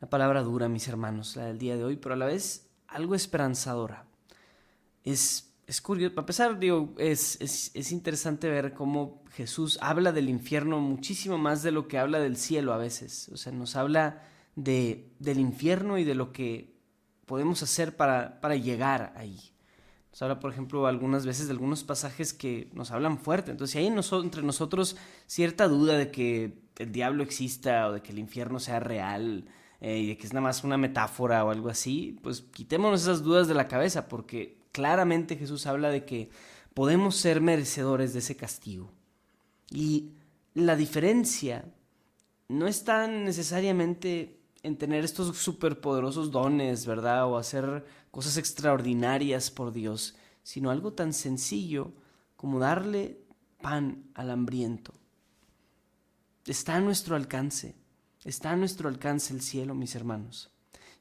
La 0.01 0.09
palabra 0.09 0.43
dura, 0.43 0.67
mis 0.67 0.87
hermanos, 0.87 1.35
la 1.35 1.45
del 1.45 1.57
día 1.57 1.77
de 1.77 1.83
hoy, 1.83 1.95
pero 1.95 2.15
a 2.15 2.17
la 2.17 2.25
vez 2.25 2.67
algo 2.87 3.15
esperanzadora. 3.15 4.05
Es, 5.03 5.53
es 5.67 5.81
curioso, 5.81 6.19
a 6.19 6.25
pesar, 6.25 6.59
digo, 6.59 6.93
es, 6.97 7.39
es, 7.39 7.71
es 7.73 7.91
interesante 7.91 8.49
ver 8.49 8.73
cómo 8.73 9.23
Jesús 9.31 9.79
habla 9.81 10.11
del 10.11 10.29
infierno 10.29 10.79
muchísimo 10.79 11.37
más 11.37 11.63
de 11.63 11.71
lo 11.71 11.87
que 11.87 11.97
habla 11.97 12.19
del 12.19 12.37
cielo 12.37 12.73
a 12.73 12.77
veces. 12.77 13.29
O 13.29 13.37
sea, 13.37 13.51
nos 13.51 13.75
habla 13.75 14.23
de, 14.55 15.11
del 15.19 15.39
infierno 15.39 15.97
y 15.97 16.03
de 16.03 16.15
lo 16.15 16.31
que 16.31 16.75
podemos 17.25 17.63
hacer 17.63 17.95
para, 17.95 18.41
para 18.41 18.55
llegar 18.55 19.13
ahí. 19.15 19.54
Habla, 20.19 20.39
por 20.39 20.51
ejemplo, 20.51 20.87
algunas 20.87 21.25
veces 21.25 21.47
de 21.47 21.51
algunos 21.51 21.83
pasajes 21.83 22.33
que 22.33 22.69
nos 22.73 22.91
hablan 22.91 23.17
fuerte. 23.17 23.51
Entonces, 23.51 23.73
si 23.73 23.79
hay 23.79 23.87
entre 23.87 24.43
nosotros 24.43 24.95
cierta 25.27 25.67
duda 25.67 25.97
de 25.97 26.09
que 26.09 26.57
el 26.77 26.91
diablo 26.91 27.23
exista 27.23 27.87
o 27.87 27.93
de 27.93 28.01
que 28.01 28.11
el 28.11 28.19
infierno 28.19 28.59
sea 28.59 28.79
real 28.79 29.45
eh, 29.81 29.97
y 29.97 30.07
de 30.07 30.17
que 30.17 30.25
es 30.25 30.33
nada 30.33 30.43
más 30.43 30.63
una 30.63 30.77
metáfora 30.77 31.43
o 31.43 31.51
algo 31.51 31.69
así, 31.69 32.17
pues 32.23 32.41
quitémonos 32.41 33.01
esas 33.01 33.23
dudas 33.23 33.47
de 33.47 33.55
la 33.55 33.67
cabeza 33.67 34.07
porque 34.07 34.57
claramente 34.71 35.35
Jesús 35.35 35.67
habla 35.67 35.89
de 35.89 36.05
que 36.05 36.29
podemos 36.73 37.15
ser 37.15 37.41
merecedores 37.41 38.13
de 38.13 38.19
ese 38.19 38.37
castigo. 38.37 38.91
Y 39.69 40.11
la 40.53 40.75
diferencia 40.75 41.65
no 42.47 42.67
está 42.67 43.07
necesariamente 43.07 44.39
en 44.65 44.77
tener 44.77 45.05
estos 45.05 45.37
superpoderosos 45.37 46.31
dones, 46.31 46.85
¿verdad? 46.85 47.25
O 47.27 47.37
hacer 47.37 47.85
cosas 48.11 48.37
extraordinarias 48.37 49.51
por 49.51 49.71
Dios, 49.71 50.15
sino 50.43 50.71
algo 50.71 50.93
tan 50.93 51.13
sencillo 51.13 51.93
como 52.35 52.59
darle 52.59 53.19
pan 53.61 54.03
al 54.13 54.31
hambriento 54.31 54.93
Está 56.45 56.75
a 56.75 56.79
nuestro 56.79 57.15
alcance, 57.15 57.75
está 58.23 58.51
a 58.51 58.55
nuestro 58.55 58.87
alcance 58.87 59.33
el 59.33 59.41
cielo, 59.41 59.73
mis 59.73 59.95
hermanos. 59.95 60.51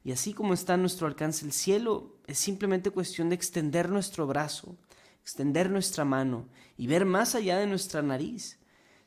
Y 0.03 0.11
así 0.11 0.33
como 0.33 0.55
está 0.55 0.73
a 0.73 0.77
nuestro 0.77 1.05
alcance 1.05 1.45
el 1.45 1.51
cielo, 1.51 2.17
es 2.25 2.39
simplemente 2.39 2.89
cuestión 2.89 3.29
de 3.29 3.35
extender 3.35 3.89
nuestro 3.89 4.25
brazo, 4.25 4.75
extender 5.21 5.69
nuestra 5.69 6.03
mano 6.03 6.49
y 6.77 6.87
ver 6.87 7.05
más 7.05 7.35
allá 7.35 7.59
de 7.59 7.67
nuestra 7.67 8.01
nariz. 8.01 8.57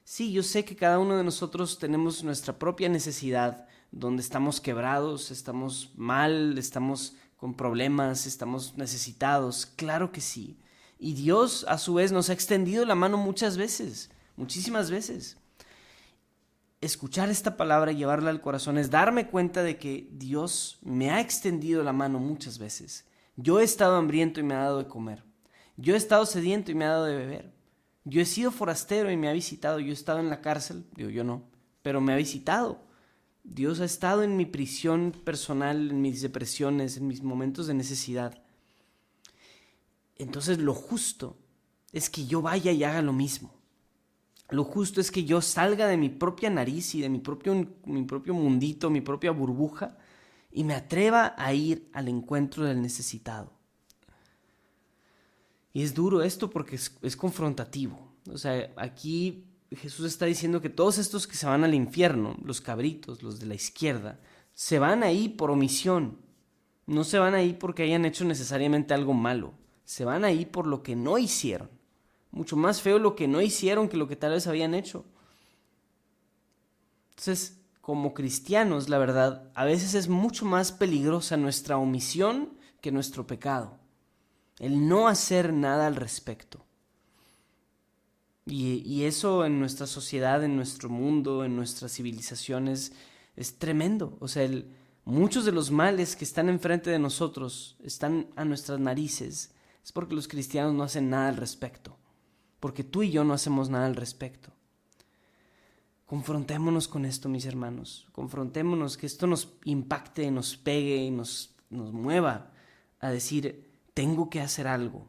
Sí, 0.04 0.30
yo 0.30 0.44
sé 0.44 0.64
que 0.64 0.76
cada 0.76 1.00
uno 1.00 1.16
de 1.16 1.24
nosotros 1.24 1.76
tenemos 1.80 2.22
nuestra 2.22 2.56
propia 2.56 2.88
necesidad, 2.88 3.66
donde 3.90 4.22
estamos 4.22 4.60
quebrados, 4.60 5.30
estamos 5.30 5.92
mal, 5.96 6.58
estamos 6.58 7.16
con 7.36 7.54
problemas, 7.54 8.26
estamos 8.26 8.76
necesitados, 8.76 9.66
claro 9.66 10.12
que 10.12 10.20
sí. 10.20 10.58
Y 10.98 11.14
Dios 11.14 11.64
a 11.68 11.78
su 11.78 11.94
vez 11.94 12.12
nos 12.12 12.30
ha 12.30 12.32
extendido 12.32 12.84
la 12.84 12.94
mano 12.94 13.16
muchas 13.16 13.56
veces, 13.56 14.10
muchísimas 14.36 14.90
veces 14.90 15.38
escuchar 16.80 17.28
esta 17.28 17.56
palabra 17.56 17.92
y 17.92 17.96
llevarla 17.96 18.30
al 18.30 18.40
corazón 18.40 18.78
es 18.78 18.90
darme 18.90 19.28
cuenta 19.28 19.62
de 19.62 19.78
que 19.78 20.08
Dios 20.12 20.78
me 20.82 21.10
ha 21.10 21.20
extendido 21.20 21.82
la 21.82 21.92
mano 21.92 22.18
muchas 22.18 22.58
veces. 22.58 23.06
Yo 23.36 23.60
he 23.60 23.64
estado 23.64 23.96
hambriento 23.96 24.40
y 24.40 24.42
me 24.42 24.54
ha 24.54 24.58
dado 24.60 24.78
de 24.78 24.88
comer. 24.88 25.24
Yo 25.76 25.94
he 25.94 25.96
estado 25.96 26.26
sediento 26.26 26.70
y 26.70 26.74
me 26.74 26.84
ha 26.84 26.90
dado 26.90 27.04
de 27.04 27.16
beber. 27.16 27.52
Yo 28.04 28.20
he 28.20 28.24
sido 28.24 28.50
forastero 28.50 29.10
y 29.10 29.16
me 29.16 29.28
ha 29.28 29.32
visitado. 29.32 29.80
Yo 29.80 29.90
he 29.90 29.92
estado 29.92 30.18
en 30.18 30.30
la 30.30 30.40
cárcel, 30.40 30.86
digo 30.94 31.10
yo 31.10 31.24
no, 31.24 31.42
pero 31.82 32.00
me 32.00 32.12
ha 32.12 32.16
visitado. 32.16 32.80
Dios 33.50 33.80
ha 33.80 33.84
estado 33.84 34.22
en 34.22 34.36
mi 34.36 34.46
prisión 34.46 35.12
personal, 35.24 35.90
en 35.90 36.02
mis 36.02 36.20
depresiones, 36.20 36.96
en 36.96 37.06
mis 37.06 37.22
momentos 37.22 37.66
de 37.66 37.74
necesidad. 37.74 38.42
Entonces 40.16 40.58
lo 40.58 40.74
justo 40.74 41.36
es 41.92 42.10
que 42.10 42.26
yo 42.26 42.42
vaya 42.42 42.72
y 42.72 42.84
haga 42.84 43.02
lo 43.02 43.12
mismo. 43.12 43.54
Lo 44.50 44.64
justo 44.64 45.00
es 45.00 45.10
que 45.10 45.24
yo 45.24 45.40
salga 45.40 45.86
de 45.86 45.96
mi 45.96 46.08
propia 46.08 46.50
nariz 46.50 46.94
y 46.94 47.00
de 47.00 47.08
mi 47.08 47.18
propio, 47.18 47.54
mi 47.84 48.04
propio 48.04 48.34
mundito, 48.34 48.90
mi 48.90 49.00
propia 49.00 49.30
burbuja, 49.30 49.98
y 50.50 50.64
me 50.64 50.74
atreva 50.74 51.34
a 51.36 51.52
ir 51.52 51.88
al 51.92 52.08
encuentro 52.08 52.64
del 52.64 52.80
necesitado. 52.80 53.52
Y 55.72 55.82
es 55.82 55.94
duro 55.94 56.22
esto 56.22 56.50
porque 56.50 56.76
es, 56.76 57.16
confrontativo. 57.16 58.12
O 58.30 58.38
sea, 58.38 58.72
aquí 58.76 59.44
Jesús 59.76 60.06
está 60.06 60.26
diciendo 60.26 60.60
que 60.60 60.70
todos 60.70 60.98
estos 60.98 61.26
que 61.26 61.36
se 61.36 61.46
van 61.46 61.64
al 61.64 61.74
infierno, 61.74 62.36
los 62.42 62.60
cabritos, 62.60 63.22
los 63.22 63.38
de 63.38 63.46
la 63.46 63.54
izquierda, 63.54 64.18
se 64.54 64.78
van 64.78 65.02
ahí 65.02 65.28
por 65.28 65.50
omisión. 65.50 66.18
No 66.86 67.04
se 67.04 67.18
van 67.18 67.34
ahí 67.34 67.52
porque 67.52 67.82
hayan 67.82 68.06
hecho 68.06 68.24
necesariamente 68.24 68.94
algo 68.94 69.12
malo. 69.12 69.52
Se 69.84 70.04
van 70.04 70.24
ahí 70.24 70.46
por 70.46 70.66
lo 70.66 70.82
que 70.82 70.96
no 70.96 71.18
hicieron. 71.18 71.68
Mucho 72.30 72.56
más 72.56 72.80
feo 72.80 72.98
lo 72.98 73.14
que 73.14 73.28
no 73.28 73.42
hicieron 73.42 73.88
que 73.88 73.96
lo 73.96 74.08
que 74.08 74.16
tal 74.16 74.32
vez 74.32 74.46
habían 74.46 74.74
hecho. 74.74 75.04
Entonces, 77.10 77.60
como 77.80 78.14
cristianos, 78.14 78.88
la 78.88 78.98
verdad, 78.98 79.50
a 79.54 79.64
veces 79.64 79.94
es 79.94 80.08
mucho 80.08 80.44
más 80.44 80.72
peligrosa 80.72 81.36
nuestra 81.36 81.76
omisión 81.76 82.58
que 82.80 82.92
nuestro 82.92 83.26
pecado. 83.26 83.78
El 84.58 84.88
no 84.88 85.08
hacer 85.08 85.52
nada 85.52 85.86
al 85.86 85.96
respecto. 85.96 86.64
Y, 88.48 89.04
eso 89.04 89.44
en 89.44 89.60
nuestra 89.60 89.86
sociedad, 89.86 90.42
en 90.42 90.56
nuestro 90.56 90.88
mundo, 90.88 91.44
en 91.44 91.54
nuestras 91.54 91.92
civilizaciones, 91.92 92.92
es 93.36 93.58
tremendo. 93.58 94.16
O 94.20 94.28
sea, 94.28 94.48
muchos 95.04 95.44
de 95.44 95.52
los 95.52 95.70
males 95.70 96.16
que 96.16 96.24
están 96.24 96.48
enfrente 96.48 96.90
de 96.90 96.98
nosotros, 96.98 97.76
están 97.82 98.28
a 98.36 98.44
nuestras 98.44 98.80
narices, 98.80 99.52
es 99.84 99.92
porque 99.92 100.14
los 100.14 100.28
cristianos 100.28 100.74
no 100.74 100.82
hacen 100.82 101.10
nada 101.10 101.28
al 101.28 101.36
respecto 101.36 101.98
porque 102.60 102.84
tú 102.84 103.02
y 103.02 103.10
yo 103.10 103.24
no 103.24 103.34
hacemos 103.34 103.70
nada 103.70 103.86
al 103.86 103.96
respecto. 103.96 104.52
Confrontémonos 106.06 106.88
con 106.88 107.04
esto, 107.04 107.28
mis 107.28 107.46
hermanos. 107.46 108.08
Confrontémonos, 108.12 108.96
que 108.96 109.06
esto 109.06 109.26
nos 109.26 109.52
impacte, 109.64 110.30
nos 110.30 110.56
pegue 110.56 110.96
y 110.96 111.10
nos, 111.10 111.54
nos 111.70 111.92
mueva 111.92 112.50
a 112.98 113.10
decir, 113.10 113.70
tengo 113.94 114.30
que 114.30 114.40
hacer 114.40 114.66
algo. 114.66 115.06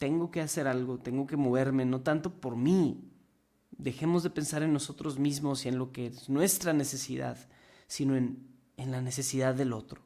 Tengo 0.00 0.30
que 0.30 0.40
hacer 0.40 0.66
algo, 0.66 0.96
tengo 0.96 1.26
que 1.26 1.36
moverme, 1.36 1.84
no 1.84 2.00
tanto 2.00 2.40
por 2.40 2.56
mí. 2.56 3.04
Dejemos 3.70 4.22
de 4.22 4.30
pensar 4.30 4.62
en 4.62 4.72
nosotros 4.72 5.18
mismos 5.18 5.66
y 5.66 5.68
en 5.68 5.76
lo 5.76 5.92
que 5.92 6.06
es 6.06 6.30
nuestra 6.30 6.72
necesidad, 6.72 7.36
sino 7.86 8.16
en, 8.16 8.48
en 8.78 8.92
la 8.92 9.02
necesidad 9.02 9.54
del 9.54 9.74
otro. 9.74 10.00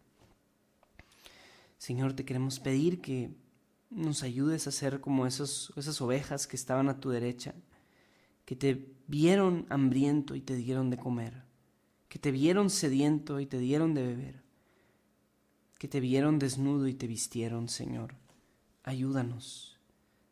Señor, 1.78 2.14
te 2.14 2.24
queremos 2.24 2.58
pedir 2.58 3.00
que 3.00 3.36
nos 3.88 4.24
ayudes 4.24 4.66
a 4.66 4.72
ser 4.72 5.00
como 5.00 5.28
esos, 5.28 5.72
esas 5.76 6.00
ovejas 6.00 6.48
que 6.48 6.56
estaban 6.56 6.88
a 6.88 6.98
tu 6.98 7.10
derecha, 7.10 7.54
que 8.44 8.56
te 8.56 8.92
vieron 9.06 9.64
hambriento 9.70 10.34
y 10.34 10.40
te 10.40 10.56
dieron 10.56 10.90
de 10.90 10.96
comer, 10.96 11.44
que 12.08 12.18
te 12.18 12.32
vieron 12.32 12.68
sediento 12.68 13.38
y 13.38 13.46
te 13.46 13.60
dieron 13.60 13.94
de 13.94 14.02
beber, 14.02 14.42
que 15.78 15.86
te 15.86 16.00
vieron 16.00 16.40
desnudo 16.40 16.88
y 16.88 16.94
te 16.94 17.06
vistieron, 17.06 17.68
Señor. 17.68 18.16
Ayúdanos, 18.82 19.73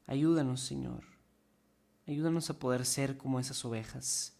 Ayúdanos, 0.06 0.60
Señor. 0.60 1.04
Ayúdanos 2.06 2.50
a 2.50 2.58
poder 2.58 2.84
ser 2.84 3.16
como 3.16 3.38
esas 3.38 3.64
ovejas. 3.64 4.36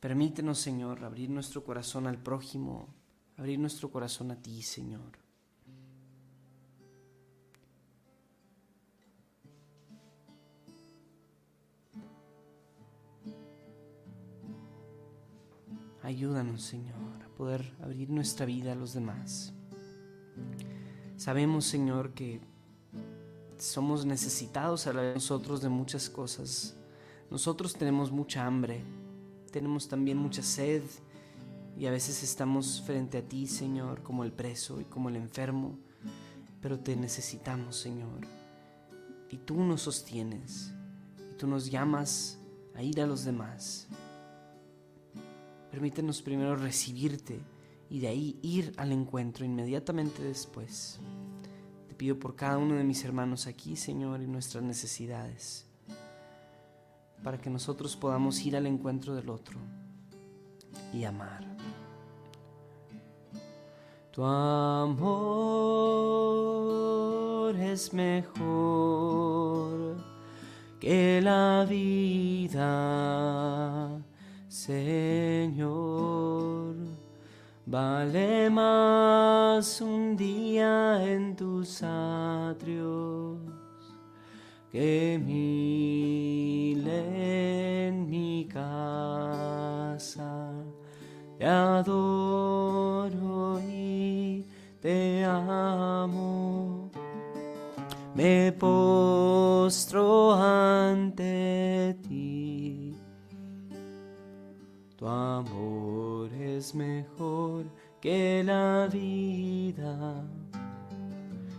Permítenos, 0.00 0.58
Señor, 0.58 1.04
abrir 1.04 1.30
nuestro 1.30 1.64
corazón 1.64 2.06
al 2.06 2.18
prójimo, 2.18 2.88
abrir 3.36 3.58
nuestro 3.58 3.90
corazón 3.90 4.30
a 4.30 4.36
ti, 4.36 4.62
Señor. 4.62 5.22
Ayúdanos, 16.02 16.62
Señor, 16.62 17.22
a 17.24 17.28
poder 17.36 17.72
abrir 17.80 18.10
nuestra 18.10 18.44
vida 18.44 18.72
a 18.72 18.74
los 18.74 18.92
demás. 18.92 19.54
Sabemos, 21.16 21.64
Señor, 21.64 22.12
que 22.12 22.40
somos 23.62 24.04
necesitados 24.04 24.88
a 24.88 24.92
nosotros 24.92 25.62
de 25.62 25.68
muchas 25.68 26.10
cosas. 26.10 26.74
Nosotros 27.30 27.74
tenemos 27.74 28.10
mucha 28.10 28.44
hambre, 28.44 28.82
tenemos 29.52 29.86
también 29.88 30.18
mucha 30.18 30.42
sed 30.42 30.82
y 31.78 31.86
a 31.86 31.92
veces 31.92 32.24
estamos 32.24 32.82
frente 32.84 33.18
a 33.18 33.22
ti, 33.22 33.46
Señor, 33.46 34.02
como 34.02 34.24
el 34.24 34.32
preso 34.32 34.80
y 34.80 34.84
como 34.84 35.08
el 35.08 35.16
enfermo, 35.16 35.78
pero 36.60 36.80
te 36.80 36.96
necesitamos, 36.96 37.76
Señor. 37.76 38.26
Y 39.30 39.36
tú 39.38 39.62
nos 39.62 39.82
sostienes 39.82 40.72
y 41.30 41.34
tú 41.36 41.46
nos 41.46 41.70
llamas 41.70 42.38
a 42.74 42.82
ir 42.82 43.00
a 43.00 43.06
los 43.06 43.24
demás. 43.24 43.86
Permítenos 45.70 46.20
primero 46.20 46.56
recibirte 46.56 47.40
y 47.88 48.00
de 48.00 48.08
ahí 48.08 48.38
ir 48.42 48.74
al 48.76 48.90
encuentro 48.90 49.44
inmediatamente 49.44 50.22
después. 50.22 50.98
Te 51.92 51.98
pido 51.98 52.18
por 52.18 52.34
cada 52.34 52.56
uno 52.56 52.76
de 52.76 52.84
mis 52.84 53.04
hermanos 53.04 53.46
aquí, 53.46 53.76
Señor, 53.76 54.22
y 54.22 54.26
nuestras 54.26 54.64
necesidades, 54.64 55.66
para 57.22 57.36
que 57.36 57.50
nosotros 57.50 57.94
podamos 57.96 58.40
ir 58.46 58.56
al 58.56 58.66
encuentro 58.66 59.14
del 59.14 59.28
otro 59.28 59.58
y 60.94 61.04
amar. 61.04 61.44
Tu 64.10 64.24
amor 64.24 65.04
es 67.56 67.92
mejor 67.92 68.42
que 70.80 71.20
la 71.20 71.66
vida 71.68 72.72
Señor, 74.48 76.31
vale 77.72 78.50
más 78.50 79.80
un 79.80 80.14
día 80.14 81.02
en 81.02 81.34
tus 81.34 81.82
atrios 81.82 83.38
que 84.70 85.18
mil 85.18 86.86
en 86.86 88.10
mi 88.10 88.46
casa. 88.46 90.52
Te 91.38 91.46
adoro 91.46 93.58
y 93.60 94.44
te 94.82 95.24
amo. 95.24 96.90
Me 98.14 98.52
postro 98.52 100.34
ante 100.34 101.96
ti 102.06 102.94
tu 104.94 105.08
amor 105.08 105.91
es 106.62 106.74
mejor 106.76 107.64
que 108.00 108.44
la 108.44 108.86
vida 108.86 110.24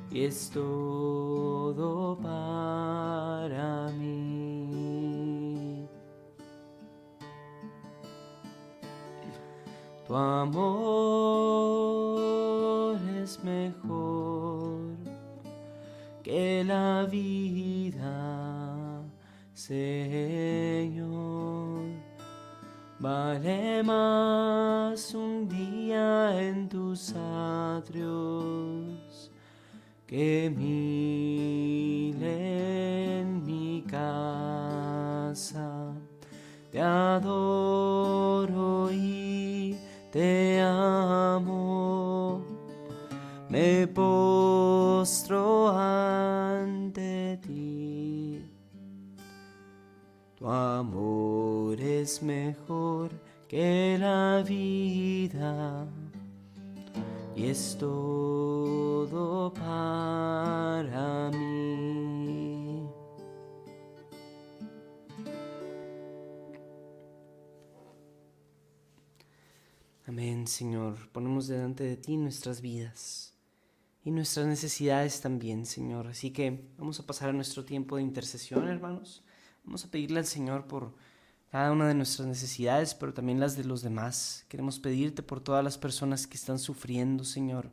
y 0.09 0.23
es 0.23 0.49
todo 0.49 2.17
para 2.17 3.89
mí. 3.99 5.85
Tu 10.07 10.15
amor 10.15 10.61
es 13.21 13.43
mejor 13.43 14.95
que 16.23 16.63
la 16.63 17.05
vida, 17.11 19.03
Señor. 19.53 21.42
Vale 23.03 23.83
más 23.83 25.13
un 25.13 25.49
día 25.49 26.41
en 26.41 26.69
tus 26.69 27.13
atrios 27.13 29.29
que 30.07 30.49
mil 30.49 32.23
en 32.23 33.43
mi 33.43 33.83
casa. 33.85 35.93
Te 36.71 36.79
adoro 36.79 38.89
y 38.89 39.77
te 40.09 40.61
amo. 40.61 42.41
Me 43.49 43.85
postro 43.85 45.77
ante 45.77 47.37
ti. 47.45 48.49
Tu 50.37 50.49
amor 50.49 51.22
es 52.03 52.21
mejor 52.21 53.11
que 53.47 53.97
la 53.97 54.43
vida 54.45 55.87
y 57.33 57.45
es 57.45 57.77
todo 57.79 59.53
para 59.53 61.31
mí. 61.31 62.85
Amén, 70.05 70.45
Señor. 70.45 71.09
Ponemos 71.13 71.47
delante 71.47 71.85
de 71.85 71.95
ti 71.95 72.17
nuestras 72.17 72.59
vidas 72.59 73.33
y 74.03 74.11
nuestras 74.11 74.45
necesidades 74.45 75.21
también, 75.21 75.65
Señor. 75.65 76.07
Así 76.07 76.31
que 76.31 76.67
vamos 76.77 76.99
a 76.99 77.05
pasar 77.05 77.29
a 77.29 77.33
nuestro 77.33 77.63
tiempo 77.63 77.95
de 77.95 78.01
intercesión, 78.01 78.67
hermanos. 78.67 79.23
Vamos 79.63 79.85
a 79.85 79.89
pedirle 79.89 80.19
al 80.19 80.25
Señor 80.25 80.67
por 80.67 80.93
cada 81.53 81.71
una 81.71 81.87
de 81.87 81.93
nuestras 81.93 82.27
necesidades, 82.27 82.95
pero 82.95 83.13
también 83.13 83.39
las 83.39 83.55
de 83.55 83.63
los 83.63 83.83
demás. 83.83 84.43
Queremos 84.49 84.79
pedirte 84.79 85.21
por 85.21 85.39
todas 85.39 85.63
las 85.63 85.77
personas 85.77 86.25
que 86.25 86.35
están 86.35 86.57
sufriendo, 86.57 87.23
Señor, 87.23 87.69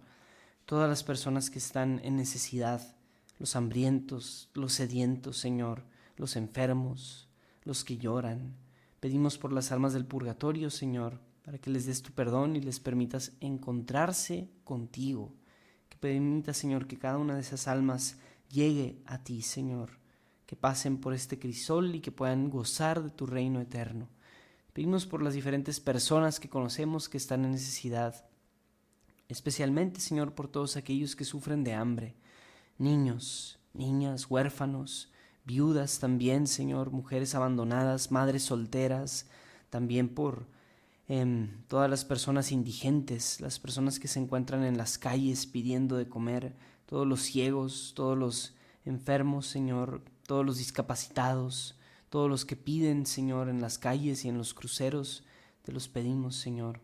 todas 0.66 0.86
las 0.86 1.02
personas 1.02 1.48
que 1.48 1.58
están 1.58 1.98
en 2.04 2.14
necesidad, 2.14 2.94
los 3.38 3.56
hambrientos, 3.56 4.50
los 4.52 4.74
sedientos, 4.74 5.38
Señor, 5.38 5.82
los 6.18 6.36
enfermos, 6.36 7.30
los 7.64 7.82
que 7.82 7.96
lloran. 7.96 8.54
Pedimos 9.00 9.38
por 9.38 9.50
las 9.50 9.72
almas 9.72 9.94
del 9.94 10.04
purgatorio, 10.04 10.68
Señor, 10.68 11.18
para 11.42 11.56
que 11.56 11.70
les 11.70 11.86
des 11.86 12.02
tu 12.02 12.12
perdón 12.12 12.56
y 12.56 12.60
les 12.60 12.80
permitas 12.80 13.32
encontrarse 13.40 14.50
contigo. 14.62 15.32
Que 15.88 15.96
permita, 15.96 16.52
Señor, 16.52 16.86
que 16.86 16.98
cada 16.98 17.16
una 17.16 17.34
de 17.34 17.40
esas 17.40 17.66
almas 17.66 18.18
llegue 18.50 19.00
a 19.06 19.24
ti, 19.24 19.40
Señor 19.40 19.99
que 20.50 20.56
pasen 20.56 20.98
por 20.98 21.14
este 21.14 21.38
crisol 21.38 21.94
y 21.94 22.00
que 22.00 22.10
puedan 22.10 22.50
gozar 22.50 23.04
de 23.04 23.10
tu 23.10 23.24
reino 23.24 23.60
eterno. 23.60 24.08
Pedimos 24.72 25.06
por 25.06 25.22
las 25.22 25.34
diferentes 25.34 25.78
personas 25.78 26.40
que 26.40 26.48
conocemos 26.48 27.08
que 27.08 27.18
están 27.18 27.44
en 27.44 27.52
necesidad, 27.52 28.24
especialmente, 29.28 30.00
Señor, 30.00 30.34
por 30.34 30.48
todos 30.48 30.76
aquellos 30.76 31.14
que 31.14 31.24
sufren 31.24 31.62
de 31.62 31.74
hambre, 31.74 32.16
niños, 32.78 33.60
niñas, 33.74 34.28
huérfanos, 34.28 35.12
viudas 35.44 36.00
también, 36.00 36.48
Señor, 36.48 36.90
mujeres 36.90 37.36
abandonadas, 37.36 38.10
madres 38.10 38.42
solteras, 38.42 39.28
también 39.68 40.08
por 40.08 40.48
em, 41.06 41.62
todas 41.68 41.88
las 41.88 42.04
personas 42.04 42.50
indigentes, 42.50 43.40
las 43.40 43.60
personas 43.60 44.00
que 44.00 44.08
se 44.08 44.18
encuentran 44.18 44.64
en 44.64 44.76
las 44.76 44.98
calles 44.98 45.46
pidiendo 45.46 45.96
de 45.96 46.08
comer, 46.08 46.56
todos 46.86 47.06
los 47.06 47.20
ciegos, 47.20 47.92
todos 47.94 48.18
los 48.18 48.56
enfermos, 48.84 49.46
Señor, 49.46 50.02
todos 50.30 50.46
los 50.46 50.58
discapacitados, 50.58 51.74
todos 52.08 52.30
los 52.30 52.44
que 52.44 52.54
piden, 52.54 53.04
Señor, 53.04 53.48
en 53.48 53.60
las 53.60 53.78
calles 53.78 54.24
y 54.24 54.28
en 54.28 54.38
los 54.38 54.54
cruceros, 54.54 55.24
te 55.62 55.72
los 55.72 55.88
pedimos, 55.88 56.36
Señor. 56.36 56.78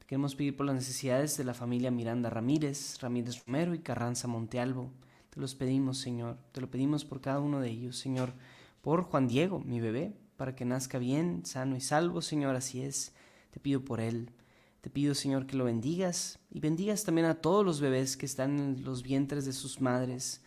Te 0.00 0.06
queremos 0.06 0.34
pedir 0.34 0.56
por 0.56 0.66
las 0.66 0.74
necesidades 0.74 1.36
de 1.36 1.44
la 1.44 1.54
familia 1.54 1.92
Miranda 1.92 2.30
Ramírez, 2.30 2.98
Ramírez 3.00 3.46
Romero 3.46 3.76
y 3.76 3.78
Carranza 3.78 4.26
Montealvo. 4.26 4.90
Te 5.32 5.38
los 5.38 5.54
pedimos, 5.54 5.98
Señor. 5.98 6.36
Te 6.50 6.60
lo 6.60 6.68
pedimos 6.68 7.04
por 7.04 7.20
cada 7.20 7.38
uno 7.38 7.60
de 7.60 7.70
ellos, 7.70 7.96
Señor. 7.96 8.32
Por 8.80 9.04
Juan 9.04 9.28
Diego, 9.28 9.60
mi 9.60 9.78
bebé, 9.78 10.16
para 10.36 10.56
que 10.56 10.64
nazca 10.64 10.98
bien, 10.98 11.46
sano 11.46 11.76
y 11.76 11.80
salvo, 11.80 12.22
Señor, 12.22 12.56
así 12.56 12.82
es. 12.82 13.12
Te 13.52 13.60
pido 13.60 13.84
por 13.84 14.00
él. 14.00 14.32
Te 14.80 14.90
pido, 14.90 15.14
Señor, 15.14 15.46
que 15.46 15.56
lo 15.56 15.62
bendigas 15.62 16.40
y 16.50 16.58
bendigas 16.58 17.04
también 17.04 17.28
a 17.28 17.36
todos 17.36 17.64
los 17.64 17.80
bebés 17.80 18.16
que 18.16 18.26
están 18.26 18.58
en 18.58 18.82
los 18.82 19.04
vientres 19.04 19.44
de 19.44 19.52
sus 19.52 19.80
madres. 19.80 20.42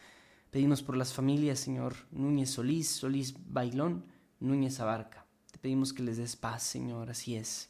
Pedimos 0.54 0.84
por 0.84 0.96
las 0.96 1.12
familias, 1.16 1.58
Señor, 1.58 1.96
Núñez 2.12 2.52
Solís, 2.52 2.88
Solís 2.88 3.34
Bailón, 3.48 4.06
Núñez 4.40 4.80
Abarca. 4.80 5.26
Te 5.52 5.58
pedimos 5.58 5.94
que 5.94 6.04
les 6.04 6.18
des 6.18 6.36
paz, 6.36 6.62
Señor, 6.62 7.10
así 7.10 7.36
es. 7.36 7.70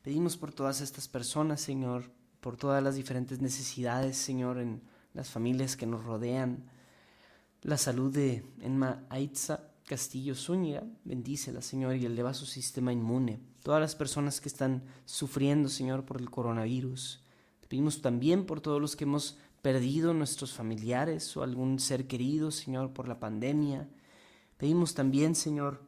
Pedimos 0.00 0.38
por 0.38 0.50
todas 0.50 0.80
estas 0.80 1.08
personas, 1.08 1.60
Señor, 1.60 2.10
por 2.40 2.56
todas 2.56 2.82
las 2.82 2.94
diferentes 2.94 3.42
necesidades, 3.42 4.16
Señor, 4.16 4.56
en 4.56 4.80
las 5.12 5.28
familias 5.28 5.76
que 5.76 5.84
nos 5.84 6.06
rodean. 6.06 6.64
La 7.60 7.76
salud 7.76 8.10
de 8.10 8.46
Enma 8.62 9.04
Aitza 9.10 9.68
Castillo 9.86 10.34
Zúñiga, 10.34 10.84
bendícela, 11.04 11.60
Señor, 11.60 11.96
y 11.96 12.06
eleva 12.06 12.32
su 12.32 12.46
sistema 12.46 12.94
inmune. 12.94 13.40
Todas 13.62 13.82
las 13.82 13.94
personas 13.94 14.40
que 14.40 14.48
están 14.48 14.84
sufriendo, 15.04 15.68
Señor, 15.68 16.06
por 16.06 16.18
el 16.18 16.30
coronavirus. 16.30 17.22
Te 17.60 17.66
pedimos 17.66 18.00
también 18.00 18.46
por 18.46 18.62
todos 18.62 18.80
los 18.80 18.96
que 18.96 19.04
hemos 19.04 19.36
perdido 19.66 20.14
nuestros 20.14 20.52
familiares 20.52 21.36
o 21.36 21.42
algún 21.42 21.80
ser 21.80 22.06
querido, 22.06 22.52
Señor, 22.52 22.92
por 22.92 23.08
la 23.08 23.18
pandemia. 23.18 23.88
Pedimos 24.58 24.94
también, 24.94 25.34
Señor, 25.34 25.82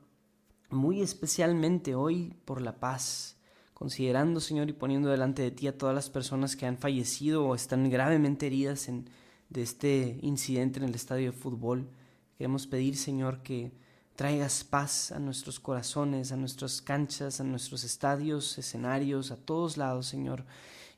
muy 0.68 1.00
especialmente 1.00 1.94
hoy 1.94 2.34
por 2.44 2.60
la 2.60 2.80
paz. 2.80 3.36
considerando, 3.74 4.40
Señor, 4.40 4.68
y 4.68 4.72
poniendo 4.72 5.10
delante 5.10 5.42
de 5.42 5.52
ti 5.52 5.68
a 5.68 5.78
todas 5.78 5.94
las 5.94 6.10
personas 6.10 6.56
que 6.56 6.66
han 6.66 6.76
fallecido 6.76 7.46
o 7.46 7.54
están 7.54 7.88
gravemente 7.88 8.48
heridas 8.48 8.88
en, 8.88 9.08
de 9.48 9.62
este 9.62 10.18
incidente 10.22 10.80
en 10.80 10.86
el 10.86 10.96
estadio 10.96 11.30
de 11.30 11.38
fútbol. 11.38 11.88
Queremos 12.36 12.66
pedir, 12.66 12.96
Señor, 12.96 13.44
que 13.44 13.70
traigas 14.16 14.64
paz 14.64 15.12
a 15.12 15.20
nuestros 15.20 15.60
corazones, 15.60 16.32
a 16.32 16.36
nuestras 16.36 16.82
canchas, 16.82 17.38
a 17.40 17.44
nuestros 17.44 17.84
estadios, 17.84 18.58
escenarios, 18.58 19.30
a 19.30 19.36
todos 19.36 19.76
lados, 19.76 20.08
Señor. 20.08 20.44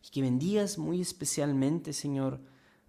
Y 0.03 0.09
que 0.09 0.23
bendigas 0.23 0.79
muy 0.79 1.03
especialmente, 1.03 1.93
Señor, 1.93 2.41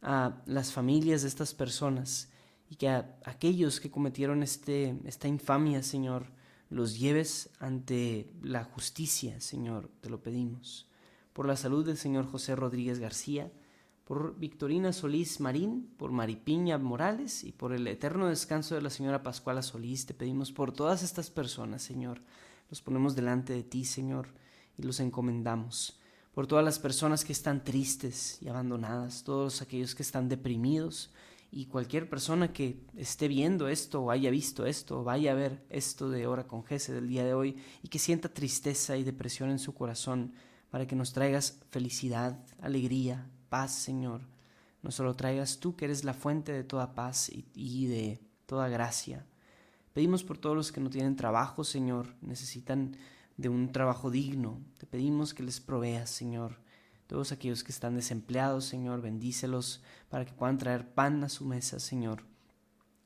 a 0.01 0.41
las 0.45 0.71
familias 0.71 1.21
de 1.21 1.27
estas 1.27 1.53
personas 1.53 2.31
y 2.69 2.75
que 2.75 2.89
a 2.89 3.17
aquellos 3.25 3.79
que 3.79 3.91
cometieron 3.91 4.43
este, 4.43 4.97
esta 5.05 5.27
infamia, 5.27 5.83
Señor, 5.83 6.25
los 6.69 6.97
lleves 6.97 7.49
ante 7.59 8.31
la 8.41 8.63
justicia, 8.63 9.39
Señor, 9.41 9.91
te 9.99 10.09
lo 10.09 10.23
pedimos. 10.23 10.87
Por 11.33 11.45
la 11.45 11.57
salud 11.57 11.85
del 11.85 11.97
señor 11.97 12.25
José 12.25 12.55
Rodríguez 12.55 12.99
García, 12.99 13.51
por 14.05 14.37
Victorina 14.37 14.93
Solís 14.93 15.39
Marín, 15.39 15.93
por 15.97 16.11
Maripiña 16.11 16.77
Morales 16.77 17.43
y 17.43 17.51
por 17.51 17.73
el 17.73 17.87
eterno 17.87 18.27
descanso 18.27 18.75
de 18.75 18.81
la 18.81 18.89
señora 18.89 19.23
Pascuala 19.23 19.61
Solís, 19.61 20.05
te 20.05 20.13
pedimos 20.13 20.51
por 20.51 20.71
todas 20.73 21.03
estas 21.03 21.29
personas, 21.29 21.81
Señor. 21.81 22.21
Los 22.69 22.81
ponemos 22.81 23.15
delante 23.15 23.53
de 23.53 23.63
ti, 23.63 23.85
Señor, 23.85 24.29
y 24.77 24.83
los 24.83 24.99
encomendamos. 24.99 26.00
Por 26.33 26.47
todas 26.47 26.63
las 26.63 26.79
personas 26.79 27.25
que 27.25 27.33
están 27.33 27.63
tristes 27.63 28.41
y 28.41 28.47
abandonadas, 28.47 29.23
todos 29.23 29.61
aquellos 29.61 29.95
que 29.95 30.03
están 30.03 30.29
deprimidos, 30.29 31.11
y 31.51 31.65
cualquier 31.65 32.09
persona 32.09 32.53
que 32.53 32.79
esté 32.95 33.27
viendo 33.27 33.67
esto 33.67 34.01
o 34.01 34.11
haya 34.11 34.31
visto 34.31 34.65
esto 34.65 35.01
o 35.01 35.03
vaya 35.03 35.33
a 35.33 35.35
ver 35.35 35.61
esto 35.69 36.09
de 36.09 36.25
Hora 36.25 36.47
con 36.47 36.63
Jesse 36.63 36.93
del 36.93 37.09
día 37.09 37.25
de 37.25 37.33
hoy 37.33 37.57
y 37.83 37.89
que 37.89 37.99
sienta 37.99 38.33
tristeza 38.33 38.95
y 38.95 39.03
depresión 39.03 39.49
en 39.49 39.59
su 39.59 39.73
corazón 39.73 40.33
para 40.69 40.87
que 40.87 40.95
nos 40.95 41.11
traigas 41.11 41.59
felicidad, 41.69 42.39
alegría, 42.61 43.29
paz, 43.49 43.73
Señor. 43.73 44.21
No 44.81 44.91
solo 44.91 45.13
traigas 45.13 45.59
tú 45.59 45.75
que 45.75 45.85
eres 45.85 46.05
la 46.05 46.13
fuente 46.13 46.53
de 46.53 46.63
toda 46.63 46.95
paz 46.95 47.29
y 47.29 47.85
de 47.87 48.21
toda 48.45 48.69
gracia. 48.69 49.25
Pedimos 49.93 50.23
por 50.23 50.37
todos 50.37 50.55
los 50.55 50.71
que 50.71 50.79
no 50.79 50.89
tienen 50.89 51.17
trabajo, 51.17 51.65
Señor, 51.65 52.15
necesitan 52.21 52.95
de 53.41 53.49
un 53.49 53.71
trabajo 53.71 54.09
digno. 54.09 54.61
Te 54.77 54.85
pedimos 54.85 55.33
que 55.33 55.43
les 55.43 55.59
proveas, 55.59 56.09
Señor 56.09 56.61
todos 57.11 57.33
aquellos 57.33 57.65
que 57.65 57.73
están 57.73 57.95
desempleados, 57.95 58.63
Señor, 58.63 59.01
bendícelos 59.01 59.81
para 60.07 60.23
que 60.23 60.31
puedan 60.31 60.57
traer 60.57 60.93
pan 60.93 61.21
a 61.25 61.27
su 61.27 61.43
mesa, 61.43 61.77
Señor. 61.77 62.23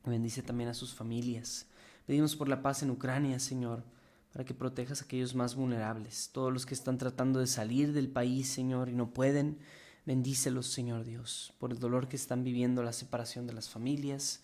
Bendice 0.06 0.44
también 0.44 0.70
a 0.70 0.76
sus 0.76 0.94
familias. 0.94 1.66
Pedimos 2.06 2.36
por 2.36 2.48
la 2.48 2.62
paz 2.62 2.84
en 2.84 2.92
Ucrania, 2.92 3.40
Señor, 3.40 3.84
para 4.32 4.46
que 4.46 4.54
protejas 4.54 5.02
a 5.02 5.06
aquellos 5.06 5.34
más 5.34 5.56
vulnerables, 5.56 6.30
todos 6.32 6.54
los 6.54 6.68
que 6.68 6.76
están 6.76 7.00
tratando 7.00 7.40
de 7.40 7.48
salir 7.48 7.94
del 7.94 8.08
país, 8.08 8.48
Señor, 8.48 8.90
y 8.90 8.94
no 8.94 9.12
pueden. 9.12 9.58
Bendícelos, 10.06 10.68
Señor 10.68 11.04
Dios, 11.04 11.56
por 11.58 11.72
el 11.72 11.80
dolor 11.80 12.08
que 12.08 12.16
están 12.16 12.44
viviendo 12.44 12.84
la 12.84 12.94
separación 12.94 13.48
de 13.48 13.54
las 13.54 13.70
familias. 13.70 14.44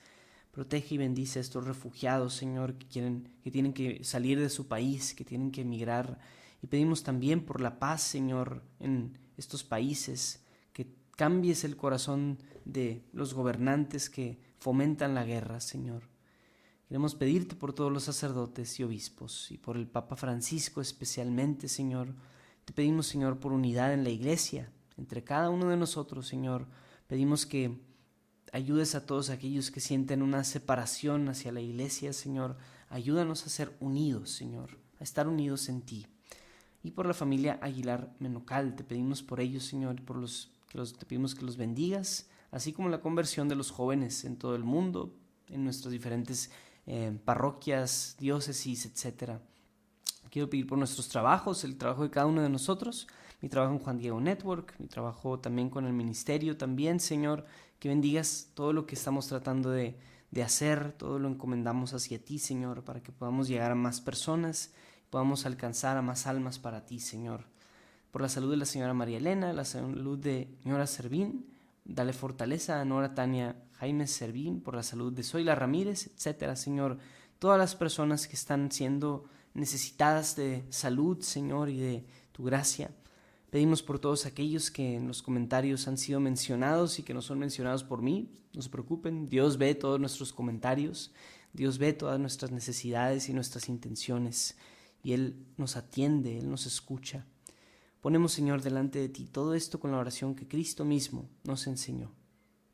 Protege 0.51 0.95
y 0.95 0.97
bendice 0.97 1.39
a 1.39 1.41
estos 1.41 1.65
refugiados, 1.65 2.33
Señor, 2.33 2.75
que, 2.75 2.87
quieren, 2.87 3.29
que 3.43 3.51
tienen 3.51 3.73
que 3.73 4.03
salir 4.03 4.39
de 4.39 4.49
su 4.49 4.67
país, 4.67 5.13
que 5.13 5.23
tienen 5.23 5.51
que 5.51 5.61
emigrar. 5.61 6.19
Y 6.61 6.67
pedimos 6.67 7.03
también 7.03 7.45
por 7.45 7.61
la 7.61 7.79
paz, 7.79 8.01
Señor, 8.01 8.61
en, 8.79 9.17
estos 9.37 9.63
países, 9.63 10.43
que 10.73 10.93
cambies 11.15 11.63
el 11.63 11.75
corazón 11.75 12.37
de 12.65 13.03
los 13.11 13.33
gobernantes 13.33 14.09
que 14.09 14.39
fomentan 14.59 15.15
la 15.15 15.25
guerra, 15.25 15.59
Señor. 15.59 16.03
Queremos 16.87 17.15
pedirte 17.15 17.55
por 17.55 17.73
todos 17.73 17.91
los 17.91 18.03
sacerdotes 18.03 18.79
y 18.79 18.83
obispos 18.83 19.49
y 19.51 19.57
por 19.57 19.77
el 19.77 19.87
Papa 19.87 20.15
Francisco 20.15 20.81
especialmente, 20.81 21.67
Señor. 21.67 22.13
Te 22.65 22.73
pedimos, 22.73 23.07
Señor, 23.07 23.39
por 23.39 23.53
unidad 23.53 23.93
en 23.93 24.03
la 24.03 24.09
iglesia, 24.09 24.71
entre 24.97 25.23
cada 25.23 25.49
uno 25.49 25.69
de 25.69 25.77
nosotros, 25.77 26.27
Señor. 26.27 26.67
Pedimos 27.07 27.45
que 27.45 27.79
ayudes 28.51 28.95
a 28.95 29.05
todos 29.05 29.29
aquellos 29.29 29.71
que 29.71 29.79
sienten 29.79 30.21
una 30.21 30.43
separación 30.43 31.29
hacia 31.29 31.51
la 31.51 31.61
iglesia, 31.61 32.13
Señor. 32.13 32.57
Ayúdanos 32.89 33.45
a 33.45 33.49
ser 33.49 33.75
unidos, 33.79 34.31
Señor, 34.31 34.77
a 34.99 35.03
estar 35.03 35.27
unidos 35.27 35.69
en 35.69 35.81
ti 35.81 36.07
y 36.83 36.91
por 36.91 37.05
la 37.05 37.13
familia 37.13 37.59
Aguilar 37.61 38.13
Menocal. 38.19 38.75
Te 38.75 38.83
pedimos 38.83 39.21
por 39.21 39.39
ellos, 39.39 39.65
Señor, 39.65 40.01
por 40.03 40.17
los, 40.17 40.51
que 40.69 40.77
los, 40.77 40.93
te 40.97 41.05
pedimos 41.05 41.35
que 41.35 41.45
los 41.45 41.57
bendigas, 41.57 42.29
así 42.51 42.73
como 42.73 42.89
la 42.89 43.01
conversión 43.01 43.47
de 43.47 43.55
los 43.55 43.71
jóvenes 43.71 44.25
en 44.25 44.37
todo 44.37 44.55
el 44.55 44.63
mundo, 44.63 45.13
en 45.49 45.63
nuestras 45.63 45.91
diferentes 45.91 46.51
eh, 46.87 47.17
parroquias, 47.23 48.15
diócesis, 48.19 48.85
etc. 48.85 49.39
Quiero 50.29 50.49
pedir 50.49 50.65
por 50.65 50.77
nuestros 50.77 51.09
trabajos, 51.09 51.63
el 51.63 51.77
trabajo 51.77 52.03
de 52.03 52.09
cada 52.09 52.25
uno 52.25 52.41
de 52.41 52.49
nosotros, 52.49 53.07
mi 53.41 53.49
trabajo 53.49 53.73
en 53.73 53.79
Juan 53.79 53.97
Diego 53.97 54.21
Network, 54.21 54.75
mi 54.79 54.87
trabajo 54.87 55.39
también 55.39 55.69
con 55.69 55.85
el 55.85 55.93
ministerio, 55.93 56.57
también, 56.57 56.99
Señor, 56.99 57.45
que 57.81 57.89
bendigas 57.89 58.51
todo 58.53 58.71
lo 58.71 58.85
que 58.85 58.95
estamos 58.95 59.27
tratando 59.27 59.71
de, 59.71 59.97
de 60.31 60.43
hacer, 60.43 60.93
todo 60.93 61.19
lo 61.19 61.27
encomendamos 61.27 61.93
hacia 61.93 62.23
ti, 62.23 62.39
Señor, 62.39 62.85
para 62.85 63.03
que 63.03 63.11
podamos 63.11 63.49
llegar 63.49 63.73
a 63.73 63.75
más 63.75 63.99
personas 63.99 64.71
podamos 65.11 65.45
alcanzar 65.45 65.97
a 65.97 66.01
más 66.01 66.25
almas 66.25 66.57
para 66.57 66.85
ti, 66.85 66.99
Señor. 66.99 67.43
Por 68.11 68.21
la 68.21 68.29
salud 68.29 68.49
de 68.49 68.57
la 68.57 68.65
señora 68.65 68.93
María 68.93 69.17
Elena, 69.17 69.53
la 69.53 69.65
salud 69.65 70.17
de 70.17 70.57
señora 70.63 70.87
Servín, 70.87 71.45
dale 71.83 72.13
fortaleza 72.13 72.81
a 72.81 72.85
Nora 72.85 73.13
Tania 73.13 73.55
Jaime 73.73 74.07
Servín, 74.07 74.61
por 74.61 74.73
la 74.73 74.83
salud 74.83 75.11
de 75.11 75.23
Zoila 75.23 75.53
Ramírez, 75.53 76.07
etcétera, 76.07 76.55
Señor. 76.55 76.97
Todas 77.39 77.59
las 77.59 77.75
personas 77.75 78.27
que 78.27 78.35
están 78.35 78.71
siendo 78.71 79.25
necesitadas 79.53 80.35
de 80.37 80.65
salud, 80.69 81.19
Señor, 81.21 81.69
y 81.69 81.79
de 81.79 82.05
tu 82.31 82.43
gracia. 82.43 82.91
Pedimos 83.51 83.83
por 83.83 83.99
todos 83.99 84.25
aquellos 84.25 84.71
que 84.71 84.95
en 84.95 85.09
los 85.09 85.21
comentarios 85.21 85.85
han 85.89 85.97
sido 85.97 86.21
mencionados 86.21 86.99
y 86.99 87.03
que 87.03 87.13
no 87.13 87.21
son 87.21 87.37
mencionados 87.37 87.83
por 87.83 88.01
mí. 88.01 88.31
No 88.53 88.61
se 88.61 88.69
preocupen, 88.69 89.27
Dios 89.27 89.57
ve 89.57 89.75
todos 89.75 89.99
nuestros 89.99 90.31
comentarios, 90.31 91.11
Dios 91.51 91.77
ve 91.77 91.91
todas 91.91 92.17
nuestras 92.17 92.51
necesidades 92.51 93.27
y 93.27 93.33
nuestras 93.33 93.67
intenciones 93.67 94.55
y 95.03 95.11
Él 95.11 95.45
nos 95.57 95.75
atiende, 95.75 96.37
Él 96.37 96.49
nos 96.49 96.65
escucha. 96.65 97.25
Ponemos, 97.99 98.31
Señor, 98.31 98.61
delante 98.61 98.99
de 98.99 99.09
ti 99.09 99.25
todo 99.25 99.53
esto 99.53 99.81
con 99.81 99.91
la 99.91 99.97
oración 99.97 100.33
que 100.33 100.47
Cristo 100.47 100.85
mismo 100.85 101.27
nos 101.43 101.67
enseñó. 101.67 102.09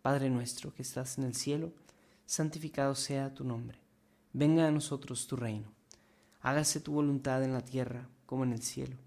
Padre 0.04 0.30
nuestro 0.30 0.76
que 0.76 0.84
estás 0.84 1.18
en 1.18 1.24
el 1.24 1.34
cielo, 1.34 1.74
santificado 2.28 2.94
sea 2.94 3.34
tu 3.34 3.44
nombre. 3.44 3.80
Venga 4.32 4.68
a 4.68 4.72
nosotros 4.72 5.26
tu 5.26 5.38
reino. 5.38 5.74
Hágase 6.40 6.82
tu 6.82 6.94
voluntad 6.94 7.44
en 7.44 7.54
la 7.54 7.66
tierra 7.66 8.08
como 8.28 8.44
en 8.44 8.54
el 8.54 8.62
cielo. 8.62 9.07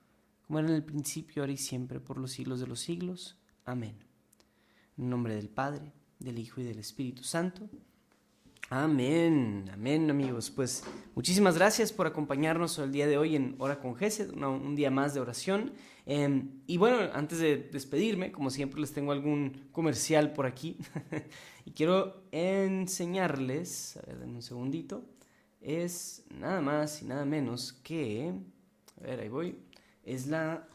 como 0.51 0.59
en 0.59 0.67
el 0.67 0.83
principio, 0.83 1.43
ahora 1.43 1.53
y 1.53 1.57
siempre, 1.57 2.01
por 2.01 2.17
los 2.17 2.33
siglos 2.33 2.59
de 2.59 2.67
los 2.67 2.81
siglos. 2.81 3.37
Amén. 3.63 3.95
En 4.97 5.09
nombre 5.09 5.33
del 5.33 5.47
Padre, 5.47 5.93
del 6.19 6.39
Hijo 6.39 6.59
y 6.59 6.65
del 6.65 6.77
Espíritu 6.77 7.23
Santo. 7.23 7.69
Amén, 8.69 9.71
amén 9.71 10.09
amigos. 10.09 10.51
Pues 10.51 10.83
muchísimas 11.15 11.55
gracias 11.55 11.93
por 11.93 12.05
acompañarnos 12.05 12.77
el 12.79 12.91
día 12.91 13.07
de 13.07 13.17
hoy 13.17 13.37
en 13.37 13.55
Hora 13.59 13.79
con 13.79 13.95
Gesed, 13.95 14.33
un 14.33 14.75
día 14.75 14.91
más 14.91 15.13
de 15.13 15.21
oración. 15.21 15.71
Em, 16.05 16.49
y 16.67 16.75
bueno, 16.75 16.97
antes 17.13 17.39
de 17.39 17.55
despedirme, 17.71 18.33
como 18.33 18.49
siempre 18.49 18.81
les 18.81 18.91
tengo 18.91 19.13
algún 19.13 19.69
comercial 19.71 20.33
por 20.33 20.45
aquí 20.45 20.75
y 21.65 21.71
quiero 21.71 22.25
enseñarles, 22.33 23.95
a 23.95 24.01
ver, 24.01 24.19
denme 24.19 24.35
un 24.35 24.41
segundito, 24.41 25.05
es 25.61 26.25
nada 26.29 26.59
más 26.59 27.01
y 27.01 27.05
nada 27.05 27.23
menos 27.23 27.71
que, 27.71 28.33
a 28.99 29.03
ver, 29.03 29.21
ahí 29.21 29.29
voy, 29.29 29.55
es 30.03 30.27
la... 30.27 30.67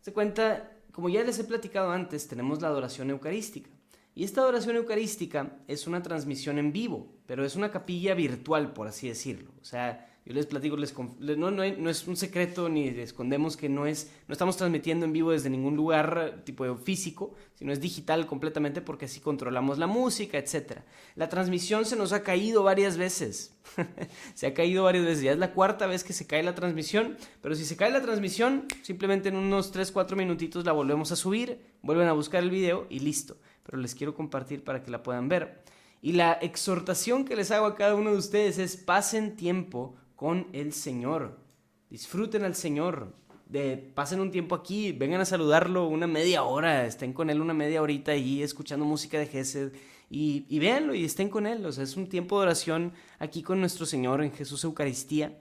Se 0.00 0.12
cuenta, 0.12 0.72
como 0.92 1.08
ya 1.08 1.22
les 1.24 1.38
he 1.38 1.44
platicado 1.44 1.90
antes, 1.90 2.28
tenemos 2.28 2.62
la 2.62 2.68
adoración 2.68 3.10
eucarística. 3.10 3.70
Y 4.14 4.24
esta 4.24 4.40
adoración 4.40 4.76
eucarística 4.76 5.58
es 5.68 5.86
una 5.86 6.02
transmisión 6.02 6.58
en 6.58 6.72
vivo, 6.72 7.12
pero 7.26 7.44
es 7.44 7.54
una 7.54 7.70
capilla 7.70 8.14
virtual, 8.14 8.72
por 8.72 8.88
así 8.88 9.08
decirlo. 9.08 9.50
O 9.60 9.64
sea, 9.64 10.15
Yo 10.26 10.34
les 10.34 10.46
platico, 10.46 10.76
les 10.76 10.92
no, 11.38 11.52
no, 11.52 11.62
es 11.62 12.08
un 12.08 12.16
secreto 12.16 12.68
ni 12.68 12.88
escondemos 12.88 13.56
que 13.56 13.68
no 13.68 13.86
es, 13.86 14.10
no 14.26 14.32
estamos 14.32 14.56
transmitiendo 14.56 15.06
en 15.06 15.12
vivo 15.12 15.30
desde 15.30 15.48
ningún 15.50 15.76
lugar 15.76 16.42
tipo 16.44 16.74
físico, 16.78 17.32
sino 17.54 17.72
es 17.72 17.80
digital 17.80 18.26
completamente 18.26 18.80
porque 18.80 19.04
así 19.04 19.20
controlamos 19.20 19.78
la 19.78 19.86
música, 19.86 20.36
etc. 20.36 20.80
La 21.14 21.28
transmisión 21.28 21.84
se 21.84 21.94
nos 21.94 22.12
ha 22.12 22.24
caído 22.24 22.64
varias 22.64 22.96
veces. 22.96 23.54
se 24.34 24.48
ha 24.48 24.52
caído 24.52 24.82
varias 24.82 25.04
veces, 25.04 25.22
ya 25.22 25.30
es 25.30 25.38
la 25.38 25.52
cuarta 25.52 25.86
vez 25.86 26.02
que 26.02 26.12
se 26.12 26.26
cae 26.26 26.42
la 26.42 26.56
transmisión, 26.56 27.16
pero 27.40 27.54
si 27.54 27.64
se 27.64 27.76
cae 27.76 27.92
la 27.92 28.02
transmisión, 28.02 28.66
simplemente 28.82 29.28
en 29.28 29.36
unos 29.36 29.70
3, 29.70 29.92
4 29.92 30.16
minutitos 30.16 30.64
la 30.64 30.72
volvemos 30.72 31.12
a 31.12 31.16
subir, 31.16 31.60
vuelven 31.82 32.08
a 32.08 32.12
buscar 32.12 32.42
el 32.42 32.50
video 32.50 32.88
y 32.90 32.98
listo. 32.98 33.36
Pero 33.62 33.78
les 33.78 33.94
quiero 33.94 34.16
compartir 34.16 34.64
para 34.64 34.82
que 34.82 34.90
la 34.90 35.04
puedan 35.04 35.28
ver. 35.28 35.62
Y 36.02 36.12
la 36.14 36.32
exhortación 36.32 37.24
que 37.24 37.36
les 37.36 37.52
hago 37.52 37.66
a 37.66 37.76
cada 37.76 37.94
uno 37.94 38.10
de 38.10 38.16
ustedes 38.16 38.58
es 38.58 38.76
pasen 38.76 39.36
tiempo 39.36 39.94
con 40.16 40.48
el 40.52 40.72
Señor. 40.72 41.38
Disfruten 41.90 42.42
al 42.44 42.56
Señor. 42.56 43.12
De, 43.46 43.76
pasen 43.76 44.18
un 44.18 44.32
tiempo 44.32 44.56
aquí, 44.56 44.90
vengan 44.90 45.20
a 45.20 45.24
saludarlo 45.24 45.86
una 45.86 46.08
media 46.08 46.42
hora, 46.42 46.84
estén 46.84 47.12
con 47.12 47.30
él 47.30 47.40
una 47.40 47.54
media 47.54 47.80
horita 47.80 48.10
ahí 48.10 48.42
escuchando 48.42 48.84
música 48.84 49.20
de 49.20 49.28
Gesed 49.28 49.72
y, 50.10 50.46
y 50.48 50.58
véanlo 50.58 50.96
y 50.96 51.04
estén 51.04 51.28
con 51.28 51.46
él. 51.46 51.64
O 51.64 51.70
sea, 51.70 51.84
es 51.84 51.96
un 51.96 52.08
tiempo 52.08 52.38
de 52.38 52.46
oración 52.46 52.92
aquí 53.20 53.44
con 53.44 53.60
nuestro 53.60 53.86
Señor 53.86 54.24
en 54.24 54.32
Jesús 54.32 54.64
Eucaristía. 54.64 55.38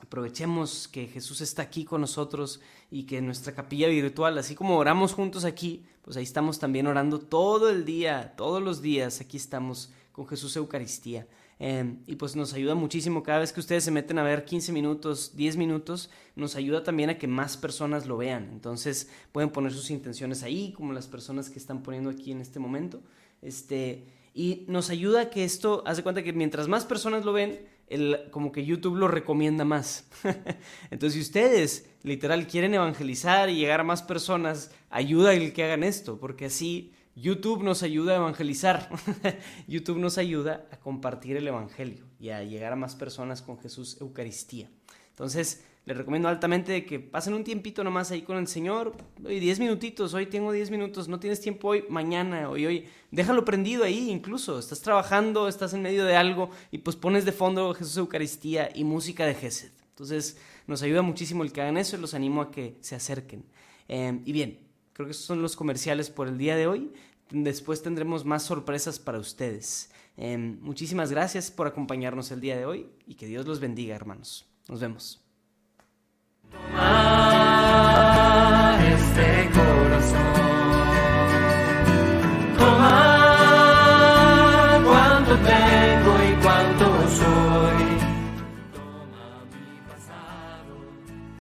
Aprovechemos 0.00 0.88
que 0.88 1.06
Jesús 1.06 1.40
está 1.40 1.62
aquí 1.62 1.84
con 1.84 2.00
nosotros 2.00 2.60
y 2.90 3.04
que 3.04 3.20
nuestra 3.20 3.54
capilla 3.54 3.86
virtual, 3.86 4.38
así 4.38 4.54
como 4.56 4.76
oramos 4.76 5.12
juntos 5.12 5.44
aquí, 5.44 5.84
pues 6.02 6.16
ahí 6.16 6.24
estamos 6.24 6.58
también 6.58 6.86
orando 6.86 7.20
todo 7.20 7.68
el 7.68 7.84
día, 7.84 8.34
todos 8.36 8.62
los 8.62 8.80
días, 8.80 9.20
aquí 9.20 9.36
estamos 9.36 9.92
con 10.10 10.26
Jesús 10.26 10.56
Eucaristía. 10.56 11.28
Em, 11.62 11.98
y 12.06 12.16
pues 12.16 12.36
nos 12.36 12.54
ayuda 12.54 12.74
muchísimo 12.74 13.22
cada 13.22 13.40
vez 13.40 13.52
que 13.52 13.60
ustedes 13.60 13.84
se 13.84 13.90
meten 13.90 14.18
a 14.18 14.22
ver 14.22 14.46
15 14.46 14.72
minutos, 14.72 15.36
10 15.36 15.58
minutos, 15.58 16.08
nos 16.34 16.56
ayuda 16.56 16.82
también 16.82 17.10
a 17.10 17.18
que 17.18 17.26
más 17.26 17.58
personas 17.58 18.06
lo 18.06 18.16
vean. 18.16 18.48
Entonces 18.50 19.10
pueden 19.30 19.50
poner 19.50 19.70
sus 19.70 19.90
intenciones 19.90 20.42
ahí, 20.42 20.72
como 20.72 20.94
las 20.94 21.06
personas 21.06 21.50
que 21.50 21.58
están 21.58 21.82
poniendo 21.82 22.08
aquí 22.08 22.32
en 22.32 22.40
este 22.40 22.58
momento. 22.58 23.02
Este, 23.42 24.06
y 24.32 24.64
nos 24.68 24.88
ayuda 24.88 25.20
a 25.20 25.30
que 25.30 25.44
esto, 25.44 25.82
hace 25.84 26.02
cuenta 26.02 26.22
que 26.22 26.32
mientras 26.32 26.66
más 26.66 26.86
personas 26.86 27.26
lo 27.26 27.34
ven, 27.34 27.60
el, 27.88 28.30
como 28.30 28.52
que 28.52 28.64
YouTube 28.64 28.96
lo 28.96 29.08
recomienda 29.08 29.66
más. 29.66 30.06
Entonces, 30.90 31.12
si 31.12 31.20
ustedes 31.20 31.90
literal 32.02 32.46
quieren 32.46 32.72
evangelizar 32.72 33.50
y 33.50 33.56
llegar 33.56 33.80
a 33.80 33.84
más 33.84 34.02
personas, 34.02 34.70
ayuda 34.88 35.34
el 35.34 35.52
que 35.52 35.64
hagan 35.64 35.82
esto, 35.82 36.18
porque 36.18 36.46
así 36.46 36.94
YouTube 37.16 37.62
nos 37.62 37.82
ayuda 37.82 38.14
a 38.14 38.16
evangelizar. 38.16 38.88
YouTube 39.68 39.98
nos 39.98 40.18
ayuda 40.18 40.66
a 40.70 40.76
compartir 40.78 41.36
el 41.36 41.46
Evangelio 41.46 42.04
y 42.18 42.30
a 42.30 42.42
llegar 42.44 42.72
a 42.72 42.76
más 42.76 42.94
personas 42.94 43.42
con 43.42 43.58
Jesús 43.58 44.00
Eucaristía. 44.00 44.70
Entonces, 45.10 45.64
les 45.86 45.96
recomiendo 45.96 46.28
altamente 46.28 46.84
que 46.84 47.00
pasen 47.00 47.34
un 47.34 47.42
tiempito 47.42 47.82
nomás 47.82 48.10
ahí 48.10 48.22
con 48.22 48.36
el 48.36 48.46
Señor. 48.46 48.94
Hoy 49.24 49.40
10 49.40 49.60
minutitos, 49.60 50.14
hoy 50.14 50.26
tengo 50.26 50.52
10 50.52 50.70
minutos, 50.70 51.08
no 51.08 51.18
tienes 51.18 51.40
tiempo 51.40 51.68
hoy, 51.68 51.84
mañana, 51.88 52.48
hoy, 52.48 52.66
hoy. 52.66 52.86
Déjalo 53.10 53.44
prendido 53.44 53.84
ahí 53.84 54.10
incluso. 54.10 54.58
Estás 54.58 54.80
trabajando, 54.80 55.48
estás 55.48 55.74
en 55.74 55.82
medio 55.82 56.04
de 56.04 56.16
algo 56.16 56.50
y 56.70 56.78
pues 56.78 56.96
pones 56.96 57.24
de 57.24 57.32
fondo 57.32 57.74
Jesús 57.74 57.96
Eucaristía 57.96 58.70
y 58.74 58.84
música 58.84 59.26
de 59.26 59.34
Gesed. 59.34 59.72
Entonces, 59.88 60.38
nos 60.66 60.82
ayuda 60.82 61.02
muchísimo 61.02 61.42
el 61.42 61.52
que 61.52 61.60
hagan 61.60 61.76
eso 61.76 61.96
y 61.96 62.00
los 62.00 62.14
animo 62.14 62.40
a 62.42 62.50
que 62.50 62.76
se 62.80 62.94
acerquen. 62.94 63.44
Eh, 63.88 64.20
y 64.24 64.32
bien, 64.32 64.69
Creo 64.92 65.06
que 65.06 65.12
esos 65.12 65.24
son 65.24 65.42
los 65.42 65.56
comerciales 65.56 66.10
por 66.10 66.28
el 66.28 66.38
día 66.38 66.56
de 66.56 66.66
hoy. 66.66 66.92
Después 67.30 67.82
tendremos 67.82 68.24
más 68.24 68.42
sorpresas 68.42 68.98
para 68.98 69.18
ustedes. 69.18 69.90
Em, 70.16 70.58
muchísimas 70.60 71.10
gracias 71.10 71.50
por 71.50 71.66
acompañarnos 71.66 72.30
el 72.30 72.40
día 72.40 72.56
de 72.56 72.66
hoy 72.66 72.90
y 73.06 73.14
que 73.14 73.26
Dios 73.26 73.46
los 73.46 73.60
bendiga, 73.60 73.94
hermanos. 73.94 74.46
Nos 74.68 74.80
vemos. 74.80 75.20